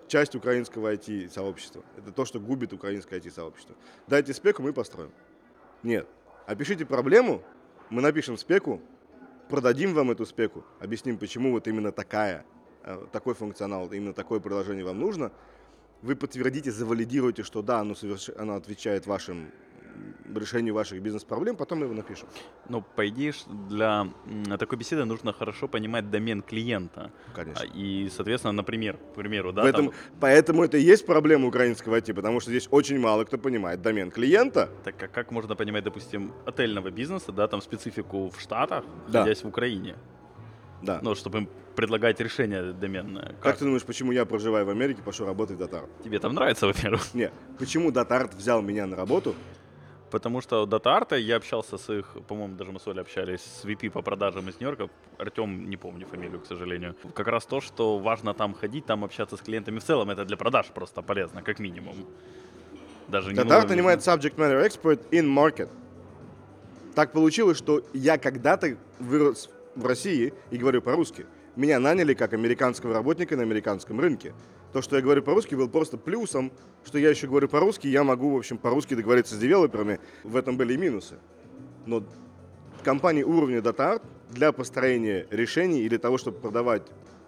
часть 0.08 0.36
украинского 0.36 0.94
IT-сообщества. 0.94 1.84
Это 1.98 2.12
то, 2.12 2.26
что 2.26 2.40
губит 2.40 2.74
украинское 2.74 3.20
IT-сообщество. 3.20 3.76
Дайте 4.08 4.34
спеку, 4.34 4.62
мы 4.62 4.74
построим. 4.74 5.12
Нет. 5.84 6.08
Опишите 6.46 6.86
проблему, 6.86 7.42
мы 7.90 8.02
напишем 8.02 8.38
спеку, 8.38 8.82
продадим 9.50 9.94
вам 9.94 10.12
эту 10.12 10.26
спеку, 10.26 10.64
объясним, 10.80 11.18
почему 11.18 11.52
вот 11.52 11.68
именно 11.68 11.92
такая, 11.92 12.46
э, 12.84 13.06
такой 13.12 13.34
функционал, 13.34 13.92
именно 13.92 14.14
такое 14.14 14.40
приложение 14.40 14.86
вам 14.86 15.00
нужно. 15.00 15.32
Вы 16.02 16.16
подтвердите, 16.16 16.72
завалидируете, 16.72 17.44
что 17.44 17.62
да, 17.62 17.80
оно, 17.80 17.94
соверш- 17.94 18.36
оно 18.38 18.56
отвечает 18.56 19.08
вашим 19.08 19.52
решению 20.36 20.74
ваших 20.74 21.02
бизнес-проблем, 21.02 21.56
потом 21.56 21.80
мы 21.80 21.86
его 21.86 21.94
напишем. 21.94 22.28
Ну, 22.70 22.82
по 22.82 23.08
идее, 23.08 23.34
для 23.70 24.08
такой 24.60 24.78
беседы 24.78 25.06
нужно 25.06 25.34
хорошо 25.34 25.68
понимать 25.68 26.10
домен 26.10 26.42
клиента. 26.42 27.12
Конечно. 27.34 27.62
А, 27.64 27.66
И, 27.78 28.10
соответственно, 28.10 28.54
например, 28.54 28.98
к 28.98 29.16
примеру, 29.16 29.52
да, 29.54 29.64
В 29.64 29.66
этом, 29.66 29.86
там, 29.88 29.96
поэтому 30.20 30.64
это 30.64 30.78
и 30.78 30.82
есть 30.82 31.06
проблема 31.06 31.48
украинского 31.48 31.98
IT, 31.98 32.14
потому 32.14 32.40
что 32.40 32.52
здесь 32.52 32.68
очень 32.72 33.00
мало 33.00 33.24
кто 33.26 33.38
понимает 33.38 33.82
домен 33.82 34.12
клиента. 34.12 34.70
так 34.84 34.98
как, 34.98 35.12
как 35.12 35.32
можно 35.32 35.56
понимать, 35.56 35.84
допустим, 35.84 36.32
отельного 36.46 36.92
бизнеса, 36.92 37.32
да, 37.32 37.48
там 37.48 37.62
специфику 37.62 38.30
в 38.30 38.40
Штатах, 38.42 38.84
Да. 39.08 39.20
находясь 39.20 39.44
в 39.44 39.48
Украине, 39.48 39.96
Да. 40.82 41.00
ну, 41.02 41.16
чтобы 41.16 41.38
им 41.40 41.50
предлагать 41.76 42.20
решение 42.22 42.72
доменное. 42.74 43.36
Как 43.42 43.58
ты 43.58 43.66
думаешь, 43.66 43.84
почему 43.84 44.12
я 44.14 44.26
проживаю 44.26 44.66
в 44.66 44.70
Америке, 44.70 45.02
пошел 45.04 45.26
работать 45.26 45.58
в 45.58 45.62
Data 45.62 45.90
Тебе 46.04 46.20
там 46.20 46.34
нравится, 46.34 46.68
во-первых? 46.68 47.14
Нет, 47.14 47.34
почему 47.60 47.92
Data 47.92 48.30
взял 48.36 48.62
меня 48.62 48.86
на 48.88 48.96
работу? 48.96 49.36
Потому 50.12 50.42
что 50.42 50.66
до 50.66 50.80
Тарта 50.80 51.16
я 51.16 51.36
общался 51.38 51.78
с 51.78 51.90
их, 51.94 52.16
по-моему, 52.28 52.56
даже 52.56 52.72
мы 52.72 52.80
с 52.80 52.88
Олей 52.88 53.02
общались 53.02 53.42
с 53.42 53.66
VP 53.66 53.90
по 53.90 54.02
продажам 54.02 54.48
из 54.50 54.60
Нью-Йорка. 54.60 54.90
Артем, 55.18 55.70
не 55.70 55.78
помню 55.78 56.06
фамилию, 56.06 56.40
к 56.40 56.46
сожалению. 56.46 56.96
Как 57.16 57.28
раз 57.28 57.46
то, 57.46 57.60
что 57.60 57.98
важно 57.98 58.34
там 58.34 58.54
ходить, 58.54 58.86
там 58.86 59.04
общаться 59.04 59.36
с 59.36 59.42
клиентами 59.42 59.80
в 59.80 59.84
целом, 59.84 60.10
это 60.12 60.24
для 60.24 60.38
продаж 60.38 60.68
просто 60.68 61.02
полезно, 61.02 61.42
как 61.42 61.60
минимум. 61.60 61.96
Даже 63.08 63.34
не 63.34 63.40
нужно- 63.40 63.68
нанимает 63.68 64.00
subject 64.00 64.36
matter 64.36 64.64
expert 64.66 65.00
in 65.12 65.26
market. 65.26 65.70
Так 66.94 67.12
получилось, 67.12 67.58
что 67.58 67.82
я 67.94 68.18
когда-то 68.18 68.78
вырос 69.00 69.50
в 69.76 69.86
России 69.86 70.34
и 70.52 70.58
говорю 70.58 70.82
по-русски. 70.82 71.26
Меня 71.56 71.80
наняли 71.80 72.14
как 72.14 72.34
американского 72.34 72.94
работника 72.94 73.36
на 73.36 73.44
американском 73.44 74.00
рынке. 74.00 74.34
То, 74.76 74.82
что 74.82 74.98
я 74.98 75.02
говорю 75.02 75.24
по-русски, 75.24 75.56
был 75.56 75.70
просто 75.70 75.98
плюсом, 75.98 76.52
что 76.84 76.98
я 76.98 77.10
еще 77.10 77.28
говорю 77.28 77.48
по-русски, 77.48 77.88
я 77.88 78.04
могу, 78.04 78.32
в 78.32 78.38
общем, 78.38 78.58
по-русски 78.58 78.94
договориться 78.94 79.36
с 79.36 79.38
девелоперами. 79.38 80.02
В 80.26 80.36
этом 80.36 80.58
были 80.58 80.74
и 80.74 80.78
минусы. 80.78 81.16
Но 81.86 82.04
компании 82.84 83.24
уровня 83.24 83.60
DataArt 83.60 84.02
для 84.32 84.52
построения 84.52 85.28
решений 85.32 85.80
или 85.80 85.96
того, 85.96 86.18
чтобы 86.18 86.40
продавать 86.40 86.82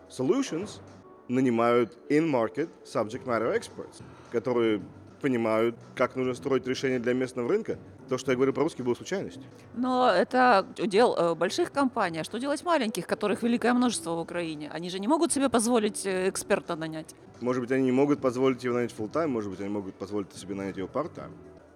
solutions, 0.10 0.82
нанимают 1.30 1.98
in-market 2.10 2.68
subject 2.84 3.24
matter 3.24 3.58
experts, 3.58 4.04
которые 4.30 4.82
понимают, 5.22 5.78
как 5.96 6.18
нужно 6.18 6.34
строить 6.34 6.68
решение 6.68 7.00
для 7.00 7.14
местного 7.14 7.48
рынка. 7.48 7.80
То, 8.10 8.18
что 8.18 8.32
я 8.32 8.36
говорю 8.36 8.54
по-русски, 8.54 8.82
было 8.82 8.96
случайностью. 8.96 9.44
Но 9.76 10.10
это 10.10 10.66
удел 10.80 11.16
э, 11.16 11.36
больших 11.36 11.72
компаний. 11.72 12.20
А 12.20 12.24
что 12.24 12.38
делать 12.38 12.64
маленьких, 12.64 13.08
которых 13.08 13.44
великое 13.44 13.74
множество 13.74 14.12
в 14.12 14.20
Украине? 14.20 14.70
Они 14.74 14.90
же 14.90 15.00
не 15.00 15.08
могут 15.08 15.32
себе 15.32 15.50
позволить 15.50 16.06
э, 16.06 16.30
эксперта 16.30 16.76
нанять. 16.76 17.16
Может 17.42 17.62
быть, 17.62 17.72
они 17.72 17.84
не 17.84 17.92
могут 17.92 18.20
позволить 18.22 18.64
его 18.64 18.76
нанять 18.76 18.94
full 18.98 19.12
time 19.12 19.28
может 19.28 19.52
быть, 19.52 19.60
они 19.60 19.70
могут 19.70 19.94
позволить 19.94 20.34
себе 20.34 20.56
нанять 20.56 20.78
его 20.78 20.88
part-time. 20.88 21.32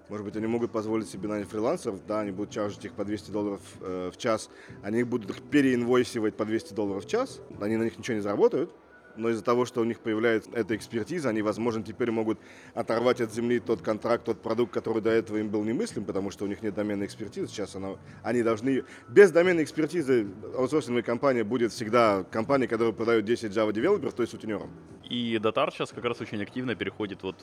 Может 0.10 0.26
быть, 0.26 0.36
они 0.36 0.48
могут 0.48 0.72
позволить 0.72 1.08
себе 1.08 1.30
нанять 1.30 1.48
фрилансеров, 1.48 2.06
да, 2.06 2.22
они 2.22 2.32
будут 2.32 2.50
чаржить 2.50 2.84
их 2.84 2.94
по 2.94 3.06
200 3.06 3.32
долларов 3.32 3.62
э, 3.80 4.10
в 4.12 4.18
час, 4.18 4.50
они 4.84 5.04
будут 5.04 5.30
их 5.30 5.42
переинвойсивать 5.44 6.36
по 6.36 6.44
200 6.44 6.74
долларов 6.74 7.06
в 7.06 7.08
час, 7.08 7.40
они 7.62 7.78
на 7.78 7.84
них 7.84 7.98
ничего 7.98 8.16
не 8.16 8.22
заработают, 8.22 8.76
но 9.18 9.30
из-за 9.30 9.44
того, 9.44 9.66
что 9.66 9.82
у 9.82 9.84
них 9.84 10.00
появляется 10.00 10.50
эта 10.54 10.76
экспертиза, 10.76 11.30
они, 11.30 11.42
возможно, 11.42 11.84
теперь 11.84 12.12
могут 12.12 12.40
оторвать 12.74 13.22
от 13.22 13.34
земли 13.34 13.60
тот 13.60 13.82
контракт, 13.82 14.26
тот 14.26 14.42
продукт, 14.42 14.74
который 14.74 15.02
до 15.02 15.10
этого 15.10 15.38
им 15.38 15.50
был 15.50 15.64
немыслим, 15.64 16.06
потому 16.06 16.32
что 16.32 16.46
у 16.46 16.48
них 16.48 16.62
нет 16.62 16.74
доменной 16.74 17.06
экспертизы. 17.06 17.48
Сейчас 17.48 17.76
она, 17.76 17.96
они 18.24 18.44
должны... 18.44 18.84
Без 19.08 19.32
доменной 19.32 19.64
экспертизы 19.64 20.28
аутсорсинговая 20.56 21.04
компания 21.04 21.44
будет 21.44 21.72
всегда 21.72 22.24
компания, 22.32 22.68
которая 22.68 22.94
продает 22.94 23.26
10 23.26 23.52
Java 23.52 23.74
девелоперов, 23.74 24.14
то 24.14 24.24
есть 24.24 24.32
сутенером. 24.32 24.70
И 25.10 25.38
Датар 25.40 25.72
сейчас 25.72 25.92
как 25.92 26.06
раз 26.06 26.22
очень 26.22 26.42
активно 26.42 26.76
переходит 26.76 27.24
вот 27.24 27.36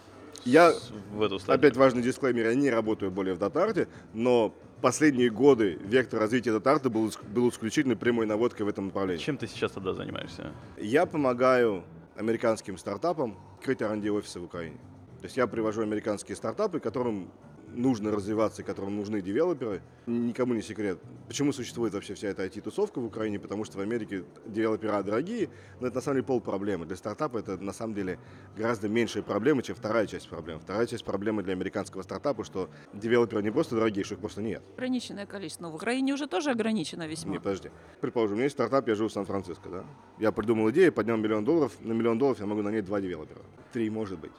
Я 0.45 0.73
в 1.13 1.23
эту 1.23 1.39
стадию. 1.39 1.59
Опять 1.59 1.77
важный 1.77 2.03
дисклеймер, 2.03 2.47
я 2.47 2.55
не 2.55 2.71
работаю 2.71 3.11
более 3.11 3.35
в 3.35 3.39
Датарте, 3.39 3.89
но 4.15 4.55
последние 4.81 5.31
годы 5.31 5.79
вектор 5.85 6.21
развития 6.21 6.53
Датарта 6.53 6.91
был, 6.91 7.13
был 7.29 7.49
исключительно 7.51 7.97
прямой 7.97 8.27
наводкой 8.27 8.67
в 8.67 8.69
этом 8.69 8.87
направлении. 8.87 9.23
Чем 9.23 9.37
ты 9.37 9.47
сейчас 9.47 9.73
тогда 9.73 9.95
занимаешься? 9.95 10.53
Я 10.79 11.07
помогаю 11.07 11.85
американским 12.17 12.79
стартапам 12.79 13.37
открыть 13.59 13.81
R&D 13.81 14.11
офисы 14.11 14.41
в 14.41 14.45
Украине. 14.45 14.77
То 15.21 15.25
есть 15.25 15.37
я 15.37 15.47
привожу 15.47 15.83
американские 15.83 16.37
стартапы, 16.37 16.81
которым 16.81 17.31
нужно 17.75 18.11
развиваться, 18.11 18.63
которым 18.63 18.97
нужны 18.97 19.21
девелоперы. 19.21 19.83
Никому 20.07 20.55
не 20.55 20.63
секрет. 20.63 20.99
Почему 21.27 21.53
существует 21.53 21.93
вообще 21.95 22.15
вся 22.15 22.29
эта 22.29 22.45
IT-тусовка 22.47 22.99
в 23.01 23.05
Украине? 23.05 23.39
Потому 23.39 23.65
что 23.65 23.79
в 23.79 23.81
Америке 23.81 24.25
девелопера 24.47 25.03
дорогие, 25.03 25.51
но 25.81 25.87
это 25.87 25.97
на 25.97 26.03
самом 26.03 26.17
деле 26.17 26.27
пол 26.27 26.41
проблемы. 26.41 26.87
Для 26.87 26.97
стартапа 26.97 27.39
это 27.39 27.59
на 27.59 27.73
самом 27.73 27.95
деле 27.95 28.19
гораздо 28.57 28.89
меньшая 28.89 29.23
проблема, 29.23 29.63
чем 29.63 29.77
вторая 29.77 30.07
часть 30.07 30.29
проблем. 30.29 30.61
Вторая 30.61 30.87
часть 30.87 31.05
проблемы 31.05 31.43
для 31.43 31.53
американского 31.53 32.03
стартапа, 32.03 32.45
что 32.45 32.71
девелоперы 32.93 33.43
не 33.43 33.51
просто 33.51 33.75
дорогие, 33.75 34.05
что 34.05 34.15
их 34.15 34.21
просто 34.21 34.43
нет. 34.43 34.63
Ограниченное 34.77 35.27
количество. 35.27 35.65
Но 35.65 35.71
в 35.71 35.75
Украине 35.75 36.15
уже 36.15 36.27
тоже 36.27 36.51
ограничено 36.51 37.07
весьма. 37.07 37.33
Не, 37.33 37.39
подожди. 37.39 37.71
Предположим, 38.01 38.35
у 38.35 38.37
меня 38.37 38.45
есть 38.45 38.57
стартап, 38.57 38.89
я 38.89 38.95
живу 38.95 39.09
в 39.09 39.13
Сан-Франциско, 39.13 39.69
да? 39.69 39.85
Я 40.19 40.33
придумал 40.33 40.71
идею, 40.71 40.93
поднял 40.93 41.17
миллион 41.17 41.45
долларов. 41.45 41.73
На 41.81 41.93
миллион 41.93 42.19
долларов 42.19 42.41
я 42.41 42.47
могу 42.47 42.63
нанять 42.63 42.85
два 42.85 43.01
девелопера. 43.01 43.41
Три, 43.73 43.91
может 43.91 44.19
быть. 44.19 44.33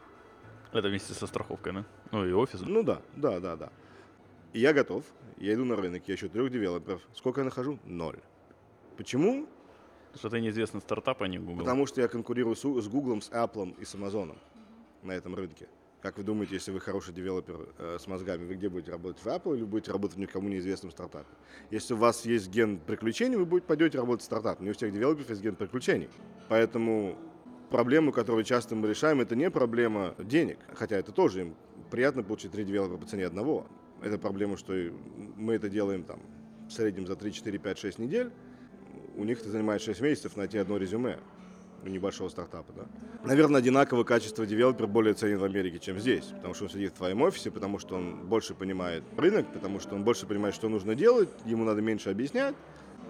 Это 0.71 0.87
вместе 0.87 1.13
со 1.13 1.27
страховкой, 1.27 1.73
да? 1.73 1.85
Ну 2.11 2.25
и 2.25 2.31
офис. 2.31 2.61
Ну 2.61 2.83
да, 2.83 3.01
да, 3.15 3.39
да, 3.39 3.55
да. 3.55 3.71
И 4.53 4.59
я 4.59 4.73
готов. 4.73 5.03
Я 5.37 5.53
иду 5.53 5.65
на 5.65 5.75
рынок, 5.75 6.03
я 6.07 6.15
ищу 6.15 6.29
трех 6.29 6.51
девелоперов. 6.51 7.01
Сколько 7.13 7.41
я 7.41 7.45
нахожу? 7.45 7.79
Ноль. 7.85 8.19
Почему? 8.97 9.47
Что 10.15 10.29
ты 10.29 10.41
неизвестный 10.41 10.81
стартап, 10.81 11.21
а 11.21 11.27
не 11.27 11.37
Google. 11.37 11.59
Потому 11.59 11.85
что 11.85 12.01
я 12.01 12.07
конкурирую 12.07 12.55
с, 12.55 12.61
с 12.61 12.87
Google, 12.87 13.21
с 13.21 13.29
Apple 13.29 13.75
и 13.79 13.85
с 13.85 13.95
Amazon 13.95 14.35
на 15.03 15.11
этом 15.13 15.35
рынке. 15.35 15.67
Как 16.01 16.17
вы 16.17 16.23
думаете, 16.23 16.55
если 16.55 16.71
вы 16.71 16.79
хороший 16.79 17.13
девелопер 17.13 17.67
э, 17.77 17.97
с 17.99 18.07
мозгами, 18.07 18.45
вы 18.45 18.55
где 18.55 18.69
будете 18.69 18.91
работать? 18.91 19.21
В 19.21 19.27
Apple 19.27 19.57
или 19.57 19.65
будете 19.65 19.91
работать 19.91 20.15
в 20.15 20.19
никому 20.19 20.47
неизвестном 20.47 20.91
стартапе? 20.91 21.27
Если 21.71 21.93
у 21.93 21.97
вас 21.97 22.25
есть 22.25 22.49
ген 22.49 22.79
приключений, 22.79 23.35
вы 23.35 23.45
будете, 23.45 23.67
пойдете 23.67 23.97
работать 23.97 24.21
в 24.21 24.25
стартап. 24.25 24.61
Не 24.61 24.69
у 24.69 24.73
всех 24.73 24.93
девелоперов 24.93 25.29
есть 25.29 25.41
ген 25.41 25.55
приключений. 25.55 26.09
Поэтому 26.47 27.17
проблему, 27.69 28.11
которую 28.11 28.43
часто 28.43 28.75
мы 28.75 28.87
решаем, 28.87 29.21
это 29.21 29.35
не 29.35 29.49
проблема 29.49 30.15
денег. 30.17 30.57
Хотя 30.75 30.97
это 30.97 31.11
тоже 31.11 31.41
им 31.41 31.55
приятно 31.89 32.23
получить 32.23 32.51
три 32.51 32.63
девелопера 32.63 32.97
по 32.97 33.05
цене 33.05 33.25
одного. 33.25 33.67
Это 34.01 34.17
проблема, 34.17 34.57
что 34.57 34.73
мы 35.35 35.53
это 35.53 35.69
делаем 35.69 36.03
там 36.03 36.19
в 36.67 36.73
среднем 36.73 37.07
за 37.07 37.15
3, 37.15 37.33
4, 37.33 37.57
5, 37.57 37.77
6 37.77 37.99
недель. 37.99 38.31
У 39.15 39.23
них 39.23 39.39
это 39.41 39.49
занимает 39.49 39.81
6 39.81 39.99
месяцев 40.01 40.37
найти 40.37 40.57
одно 40.57 40.77
резюме 40.77 41.19
у 41.83 41.87
небольшого 41.87 42.29
стартапа, 42.29 42.73
да. 42.73 42.83
Наверное, 43.23 43.59
одинаковое 43.59 44.03
качество 44.03 44.45
девелопер 44.45 44.87
более 44.87 45.13
ценен 45.13 45.39
в 45.39 45.43
Америке, 45.43 45.79
чем 45.79 45.99
здесь, 45.99 46.25
потому 46.25 46.53
что 46.53 46.65
он 46.65 46.69
сидит 46.69 46.93
в 46.93 46.97
твоем 46.97 47.21
офисе, 47.21 47.51
потому 47.51 47.79
что 47.79 47.95
он 47.95 48.27
больше 48.27 48.53
понимает 48.53 49.03
рынок, 49.17 49.47
потому 49.53 49.79
что 49.79 49.95
он 49.95 50.03
больше 50.03 50.25
понимает, 50.25 50.55
что 50.55 50.69
нужно 50.69 50.95
делать, 50.95 51.29
ему 51.45 51.63
надо 51.63 51.81
меньше 51.81 52.09
объяснять. 52.09 52.55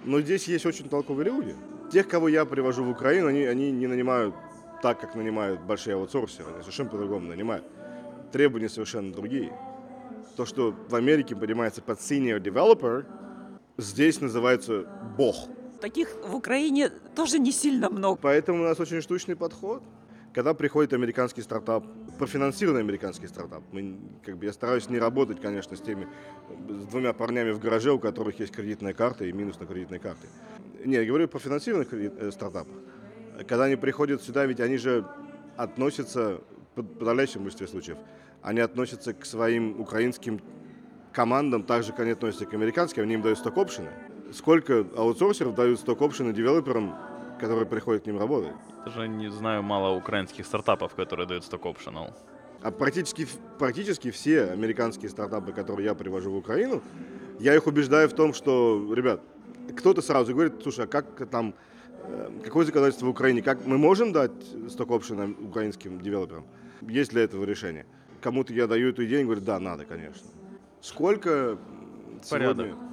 Но 0.06 0.22
здесь 0.22 0.48
есть 0.48 0.66
очень 0.66 0.88
толковые 0.88 1.26
люди. 1.26 1.56
Тех, 1.92 2.08
кого 2.08 2.30
я 2.30 2.46
привожу 2.46 2.84
в 2.84 2.90
Украину, 2.90 3.28
они, 3.28 3.44
они 3.44 3.72
не 3.72 3.88
нанимают 3.88 4.36
так, 4.82 5.00
как 5.00 5.16
нанимают 5.16 5.62
большие 5.62 5.96
аутсорсеры, 5.96 6.50
они 6.54 6.62
совершенно 6.62 6.90
по-другому 6.90 7.28
нанимают. 7.28 7.66
Требования 8.32 8.70
совершенно 8.70 9.12
другие. 9.12 9.52
То, 10.36 10.46
что 10.46 10.74
в 10.88 10.96
Америке 10.96 11.36
понимается 11.36 11.82
под 11.82 12.00
senior 12.00 12.40
developer, 12.40 13.06
здесь 13.78 14.22
называется 14.22 14.86
бог. 15.18 15.36
Таких 15.82 16.10
в 16.26 16.36
Украине 16.36 16.90
тоже 17.16 17.40
не 17.40 17.52
сильно 17.52 17.90
много. 17.90 18.20
Поэтому 18.22 18.64
у 18.64 18.68
нас 18.68 18.80
очень 18.80 19.02
штучный 19.02 19.36
подход. 19.36 19.84
Когда 20.34 20.54
приходит 20.54 20.94
американский 20.94 21.42
стартап, 21.42 21.84
профинансированный 22.20 22.82
американский 22.82 23.28
стартап, 23.28 23.64
мы, 23.72 23.98
как 24.24 24.38
бы, 24.38 24.46
я 24.46 24.54
стараюсь 24.54 24.88
не 24.90 25.00
работать, 25.00 25.42
конечно, 25.42 25.76
с 25.76 25.82
теми, 25.82 26.08
с 26.70 26.86
двумя 26.86 27.14
парнями 27.14 27.52
в 27.52 27.60
гараже, 27.60 27.92
у 27.92 27.98
которых 28.00 28.40
есть 28.40 28.52
кредитная 28.52 28.94
карта 28.94 29.26
и 29.26 29.32
минус 29.32 29.60
на 29.60 29.66
кредитной 29.66 29.98
карте. 29.98 30.28
Не, 30.86 30.98
я 30.98 31.06
говорю 31.06 31.28
про 31.28 31.40
финансированных 31.40 31.90
кредит- 31.90 32.14
э, 32.20 32.32
стартапах. 32.32 32.76
Когда 33.48 33.66
они 33.66 33.76
приходят 33.76 34.22
сюда, 34.22 34.46
ведь 34.46 34.60
они 34.60 34.78
же 34.78 35.06
относятся, 35.56 36.42
в 36.76 36.84
подавляющем 36.84 37.42
большинстве 37.42 37.68
случаев, 37.68 37.98
они 38.42 38.60
относятся 38.60 39.14
к 39.14 39.26
своим 39.26 39.80
украинским 39.80 40.42
командам 41.12 41.64
так 41.64 41.84
же, 41.84 41.92
как 41.92 42.02
они 42.02 42.12
относятся 42.12 42.46
к 42.46 42.54
американским, 42.54 43.04
они 43.04 43.16
им 43.16 43.22
дают 43.22 43.38
сток-опшены. 43.40 43.90
Сколько 44.32 44.86
аутсорсеров 44.96 45.56
дают 45.56 45.80
сток-опшены 45.80 46.34
девелоперам, 46.34 46.96
которые 47.40 47.66
приходят 47.66 48.04
к 48.04 48.06
ним 48.06 48.20
работать? 48.20 48.54
Даже 48.86 49.08
не 49.08 49.30
знаю 49.30 49.64
мало 49.64 49.96
украинских 49.98 50.46
стартапов, 50.46 50.94
которые 50.96 51.28
дают 51.28 51.44
сток 51.44 51.66
optional. 51.66 52.14
А 52.62 52.72
практически, 52.72 53.26
практически 53.58 54.12
все 54.12 54.52
американские 54.52 55.10
стартапы, 55.10 55.54
которые 55.54 55.86
я 55.86 55.96
привожу 55.96 56.32
в 56.32 56.36
Украину, 56.36 56.82
я 57.40 57.56
их 57.56 57.68
убеждаю 57.68 58.10
в 58.10 58.14
том, 58.14 58.34
что, 58.34 58.94
ребят, 58.94 59.22
кто-то 59.78 60.02
сразу 60.02 60.34
говорит, 60.34 60.62
слушай, 60.62 60.86
а 60.86 60.88
как 60.88 61.30
там, 61.30 61.56
какое 62.44 62.66
законодательство 62.66 63.06
в 63.06 63.10
Украине, 63.10 63.42
как 63.42 63.66
мы 63.66 63.78
можем 63.78 64.12
дать 64.12 64.32
сток 64.70 64.92
опшены 64.92 65.36
украинским 65.42 66.02
девелоперам? 66.02 66.46
Есть 66.82 67.12
для 67.12 67.24
этого 67.24 67.44
решение? 67.44 67.86
Кому-то 68.22 68.54
я 68.54 68.68
даю 68.68 68.90
эту 68.90 69.06
идею, 69.06 69.22
и 69.22 69.24
говорю, 69.26 69.42
да, 69.42 69.60
надо, 69.60 69.86
конечно. 69.86 70.28
Сколько 70.82 71.58
Порядок. 72.30 72.68
сегодня? 72.68 72.90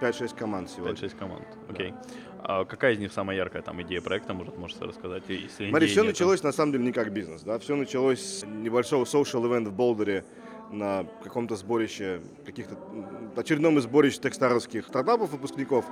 Э, 0.00 0.10
5-6 0.10 0.36
команд 0.36 0.70
сегодня. 0.70 0.94
5-6 0.94 1.16
команд. 1.18 1.46
Окей. 1.68 1.94
А 2.42 2.64
какая 2.64 2.94
из 2.94 2.98
них 2.98 3.12
самая 3.12 3.36
яркая 3.36 3.62
там 3.62 3.80
идея 3.82 4.00
проекта, 4.00 4.34
может, 4.34 4.56
можете 4.56 4.84
рассказать? 4.84 5.24
Если 5.28 5.68
Смотри, 5.68 5.86
все 5.88 6.00
нет, 6.00 6.12
началось 6.12 6.42
на 6.42 6.52
самом 6.52 6.72
деле 6.72 6.84
не 6.84 6.92
как 6.92 7.12
бизнес, 7.12 7.42
да, 7.42 7.58
все 7.58 7.76
началось 7.76 8.20
с 8.20 8.46
небольшого 8.46 9.04
social 9.04 9.42
event 9.44 9.68
в 9.68 9.72
Болдере 9.72 10.24
на 10.70 11.04
каком-то 11.22 11.56
сборище, 11.56 12.20
каких-то 12.46 12.76
очередном 13.36 13.78
из 13.78 13.84
сборищ 13.84 14.18
текстаровских 14.18 14.86
стартапов 14.86 15.30
выпускников, 15.30 15.84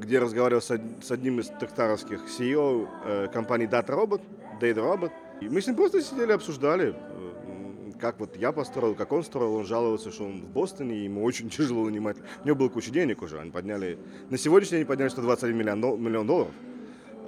где 0.00 0.18
разговаривал 0.18 0.62
с, 0.62 0.70
од- 0.70 1.04
с 1.04 1.10
одним 1.10 1.40
из 1.40 1.48
текстаровских 1.60 2.20
CEO 2.26 2.88
э, 3.04 3.28
компании 3.32 3.68
Data 3.68 3.88
Robot, 3.88 4.20
Data 4.60 4.76
Robot. 4.76 5.12
И 5.40 5.48
мы 5.48 5.60
с 5.60 5.66
ним 5.66 5.76
просто 5.76 6.00
сидели, 6.02 6.32
обсуждали, 6.32 6.94
э, 6.94 7.92
как 8.00 8.18
вот 8.18 8.36
я 8.36 8.52
построил, 8.52 8.94
как 8.94 9.12
он 9.12 9.22
строил. 9.22 9.54
Он 9.54 9.64
жаловался, 9.64 10.10
что 10.10 10.24
он 10.24 10.42
в 10.42 10.48
Бостоне, 10.48 10.96
и 10.96 11.04
ему 11.04 11.22
очень 11.22 11.50
тяжело 11.50 11.84
нанимать. 11.84 12.16
У 12.42 12.46
него 12.46 12.56
было 12.56 12.68
куча 12.68 12.90
денег 12.90 13.22
уже. 13.22 13.38
Они 13.38 13.50
подняли, 13.50 13.98
на 14.30 14.38
сегодняшний 14.38 14.78
день 14.78 14.86
подняли 14.86 15.08
121 15.08 15.56
миллион, 15.56 16.02
миллион 16.02 16.26
долларов 16.26 16.52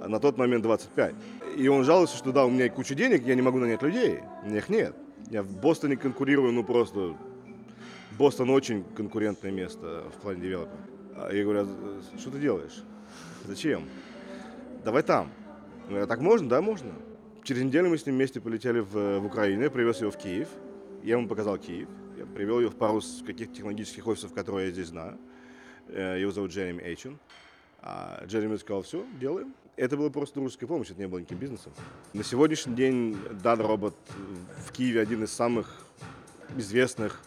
а 0.01 0.07
на 0.07 0.19
тот 0.19 0.37
момент 0.37 0.63
25. 0.63 1.15
И 1.57 1.67
он 1.67 1.83
жалуется, 1.83 2.17
что 2.17 2.31
да, 2.31 2.45
у 2.45 2.49
меня 2.49 2.69
куча 2.69 2.95
денег, 2.95 3.25
я 3.25 3.35
не 3.35 3.41
могу 3.41 3.57
нанять 3.57 3.81
людей. 3.81 4.19
У 4.43 4.49
меня 4.49 4.61
нет. 4.69 4.95
Я 5.31 5.41
в 5.41 5.57
Бостоне 5.57 5.97
конкурирую, 5.97 6.51
ну 6.51 6.63
просто... 6.63 7.15
Бостон 8.17 8.49
очень 8.49 8.83
конкурентное 8.95 9.51
место 9.51 10.03
в 10.15 10.21
плане 10.21 10.41
девелопера. 10.41 10.77
А 11.15 11.31
Я 11.31 11.43
говорю, 11.43 11.61
«А 11.61 12.17
что 12.17 12.31
ты 12.31 12.39
делаешь? 12.39 12.83
Зачем? 13.45 13.87
Давай 14.83 15.03
там. 15.03 15.31
Я 15.83 15.89
говорю, 15.89 16.03
«А 16.03 16.07
так 16.07 16.19
можно? 16.19 16.49
Да, 16.49 16.61
можно. 16.61 16.91
Через 17.43 17.63
неделю 17.63 17.89
мы 17.89 17.97
с 17.97 18.05
ним 18.05 18.15
вместе 18.15 18.41
полетели 18.41 18.79
в, 18.79 19.19
в 19.19 19.25
Украину, 19.25 19.63
я 19.63 19.69
привез 19.69 20.01
его 20.01 20.11
в 20.11 20.17
Киев. 20.17 20.49
Я 21.03 21.17
ему 21.17 21.27
показал 21.27 21.57
Киев. 21.57 21.87
Я 22.17 22.25
привел 22.25 22.59
его 22.59 22.71
в 22.71 22.75
пару 22.75 23.01
каких-то 23.25 23.53
технологических 23.53 24.07
офисов, 24.07 24.33
которые 24.33 24.67
я 24.67 24.71
здесь 24.71 24.87
знаю. 24.87 25.17
Э, 25.89 26.19
Его 26.19 26.31
зовут 26.31 26.51
Джереми 26.51 26.81
Эйчен. 26.81 27.19
А 27.81 28.23
Джереми 28.25 28.57
сказал, 28.57 28.81
все, 28.81 29.05
делаем. 29.19 29.53
Это 29.77 29.97
была 29.97 30.09
просто 30.09 30.35
дружеская 30.35 30.67
помощь, 30.67 30.89
это 30.89 31.01
не 31.01 31.07
было 31.07 31.19
никаким 31.19 31.37
бизнесом. 31.37 31.73
На 32.13 32.23
сегодняшний 32.23 32.73
день 32.75 33.17
Dada 33.43 33.67
Робот 33.67 33.95
в 34.65 34.71
Киеве 34.71 35.01
один 35.01 35.23
из 35.23 35.31
самых 35.31 35.75
известных, 36.57 37.21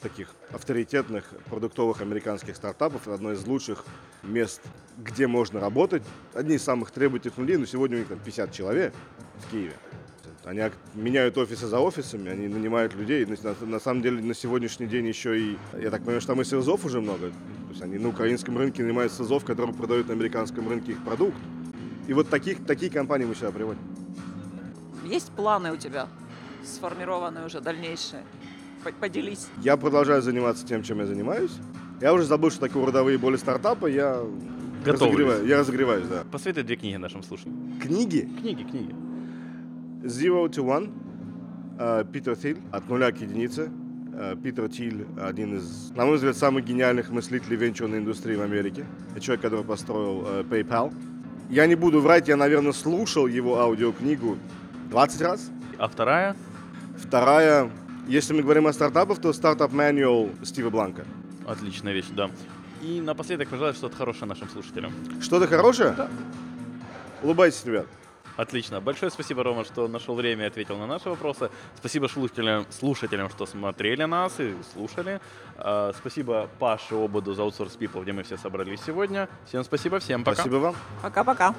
таких 0.00 0.28
авторитетных 0.52 1.24
продуктовых 1.46 2.00
американских 2.00 2.56
стартапов, 2.56 3.08
одно 3.08 3.32
из 3.32 3.44
лучших 3.46 3.84
мест, 4.22 4.60
где 4.98 5.26
можно 5.26 5.60
работать. 5.60 6.02
Одни 6.32 6.56
из 6.56 6.62
самых 6.62 6.90
требовательных 6.90 7.38
людей, 7.38 7.56
но 7.56 7.66
сегодня 7.66 7.96
у 7.96 8.00
них 8.00 8.08
там 8.08 8.18
50 8.18 8.52
человек 8.52 8.94
в 9.38 9.50
Киеве. 9.50 9.74
Они 10.44 10.60
меняют 10.94 11.38
офисы 11.38 11.66
за 11.66 11.80
офисами, 11.80 12.30
они 12.30 12.48
нанимают 12.48 12.94
людей. 12.94 13.26
На, 13.62 13.80
самом 13.80 14.02
деле 14.02 14.22
на 14.22 14.34
сегодняшний 14.34 14.86
день 14.86 15.06
еще 15.06 15.40
и, 15.40 15.58
я 15.80 15.90
так 15.90 16.00
понимаю, 16.00 16.20
что 16.20 16.34
там 16.34 16.42
и 16.42 16.44
СИЗОВ 16.44 16.84
уже 16.84 17.00
много. 17.00 17.30
То 17.30 17.70
есть 17.70 17.82
они 17.82 17.98
на 17.98 18.10
украинском 18.10 18.58
рынке 18.58 18.82
нанимают 18.82 19.12
СИЗОВ, 19.12 19.44
которые 19.44 19.74
продают 19.74 20.08
на 20.08 20.12
американском 20.12 20.68
рынке 20.68 20.92
их 20.92 21.02
продукт. 21.02 21.36
И 22.06 22.12
вот 22.12 22.28
таких, 22.28 22.64
такие 22.66 22.92
компании 22.92 23.24
мы 23.24 23.34
сюда 23.34 23.52
приводим. 23.52 23.80
Есть 25.06 25.30
планы 25.30 25.72
у 25.72 25.76
тебя, 25.76 26.08
сформированные 26.62 27.46
уже 27.46 27.62
дальнейшие? 27.62 28.22
По- 28.84 28.92
Поделись. 28.92 29.48
Я 29.62 29.76
продолжаю 29.76 30.22
заниматься 30.22 30.66
тем, 30.66 30.82
чем 30.82 30.98
я 31.00 31.06
занимаюсь. 31.06 31.52
Я 32.00 32.12
уже 32.12 32.24
забыл, 32.24 32.50
что 32.50 32.60
такое 32.60 32.86
родовые 32.86 33.18
боли 33.18 33.36
стартапа. 33.36 33.86
Я 33.86 34.20
Готовились. 34.84 35.00
разогреваю, 35.00 35.46
я 35.46 35.58
разогреваюсь, 35.58 36.06
да. 36.08 36.24
Посоветуй 36.30 36.62
две 36.64 36.76
книги 36.76 36.96
нашим 36.96 37.22
слушателям. 37.22 37.78
Книги 37.80 38.28
Книги, 38.40 38.62
книги. 38.62 38.94
Zero 40.02 40.46
to 40.48 40.62
One, 40.64 40.92
э, 41.78 42.04
Питер 42.12 42.36
Тиль, 42.36 42.58
от 42.72 42.88
нуля 42.88 43.10
к 43.10 43.20
единице. 43.20 43.70
Э, 44.12 44.36
Питер 44.42 44.68
Тиль 44.68 45.06
один 45.20 45.56
из, 45.56 45.90
на 45.96 46.04
мой 46.04 46.16
взгляд, 46.16 46.36
самых 46.36 46.64
гениальных 46.64 47.10
мыслителей 47.10 47.56
венчурной 47.56 47.98
индустрии 47.98 48.36
в 48.36 48.42
Америке. 48.42 48.84
Это 49.12 49.20
человек, 49.20 49.40
который 49.42 49.64
построил 49.64 50.24
э, 50.26 50.42
PayPal. 50.42 50.92
Я 51.50 51.66
не 51.66 51.74
буду 51.74 52.00
врать, 52.00 52.28
я, 52.28 52.36
наверное, 52.36 52.72
слушал 52.72 53.26
его 53.26 53.58
аудиокнигу 53.60 54.36
20 54.90 55.20
раз. 55.22 55.50
А 55.78 55.88
вторая? 55.88 56.36
Вторая, 56.98 57.70
если 58.06 58.34
мы 58.34 58.42
говорим 58.42 58.66
о 58.66 58.72
стартапах, 58.72 59.20
то 59.20 59.32
стартап 59.32 59.72
Manual 59.72 60.44
Стива 60.44 60.70
Бланка. 60.70 61.04
Отличная 61.46 61.92
вещь, 61.92 62.06
да. 62.10 62.30
И 62.82 63.00
напоследок 63.00 63.48
пожелай 63.48 63.72
что-то 63.72 63.96
хорошее 63.96 64.26
нашим 64.26 64.48
слушателям. 64.48 64.92
Что-то 65.20 65.46
хорошее? 65.46 65.94
Да. 65.96 66.08
Улыбайтесь, 67.22 67.64
ребят. 67.64 67.86
Отлично. 68.36 68.80
Большое 68.80 69.10
спасибо, 69.10 69.44
Рома, 69.44 69.64
что 69.64 69.86
нашел 69.86 70.14
время 70.14 70.44
и 70.44 70.46
ответил 70.48 70.76
на 70.76 70.86
наши 70.86 71.08
вопросы. 71.08 71.50
Спасибо 71.76 72.08
слушателям, 72.08 72.66
слушателям 72.70 73.30
что 73.30 73.46
смотрели 73.46 74.04
нас 74.04 74.40
и 74.40 74.54
слушали. 74.72 75.20
А, 75.56 75.92
Спасибо 75.96 76.48
Паше 76.58 76.96
Ободу 76.96 77.32
за 77.34 77.42
Outsource 77.42 77.78
People, 77.78 78.02
где 78.02 78.12
мы 78.12 78.24
все 78.24 78.36
собрались 78.36 78.80
сегодня. 78.84 79.28
Всем 79.46 79.62
спасибо, 79.62 80.00
всем 80.00 80.24
пока. 80.24 80.34
Спасибо 80.34 80.56
вам. 80.56 80.76
Пока-пока. 81.02 81.54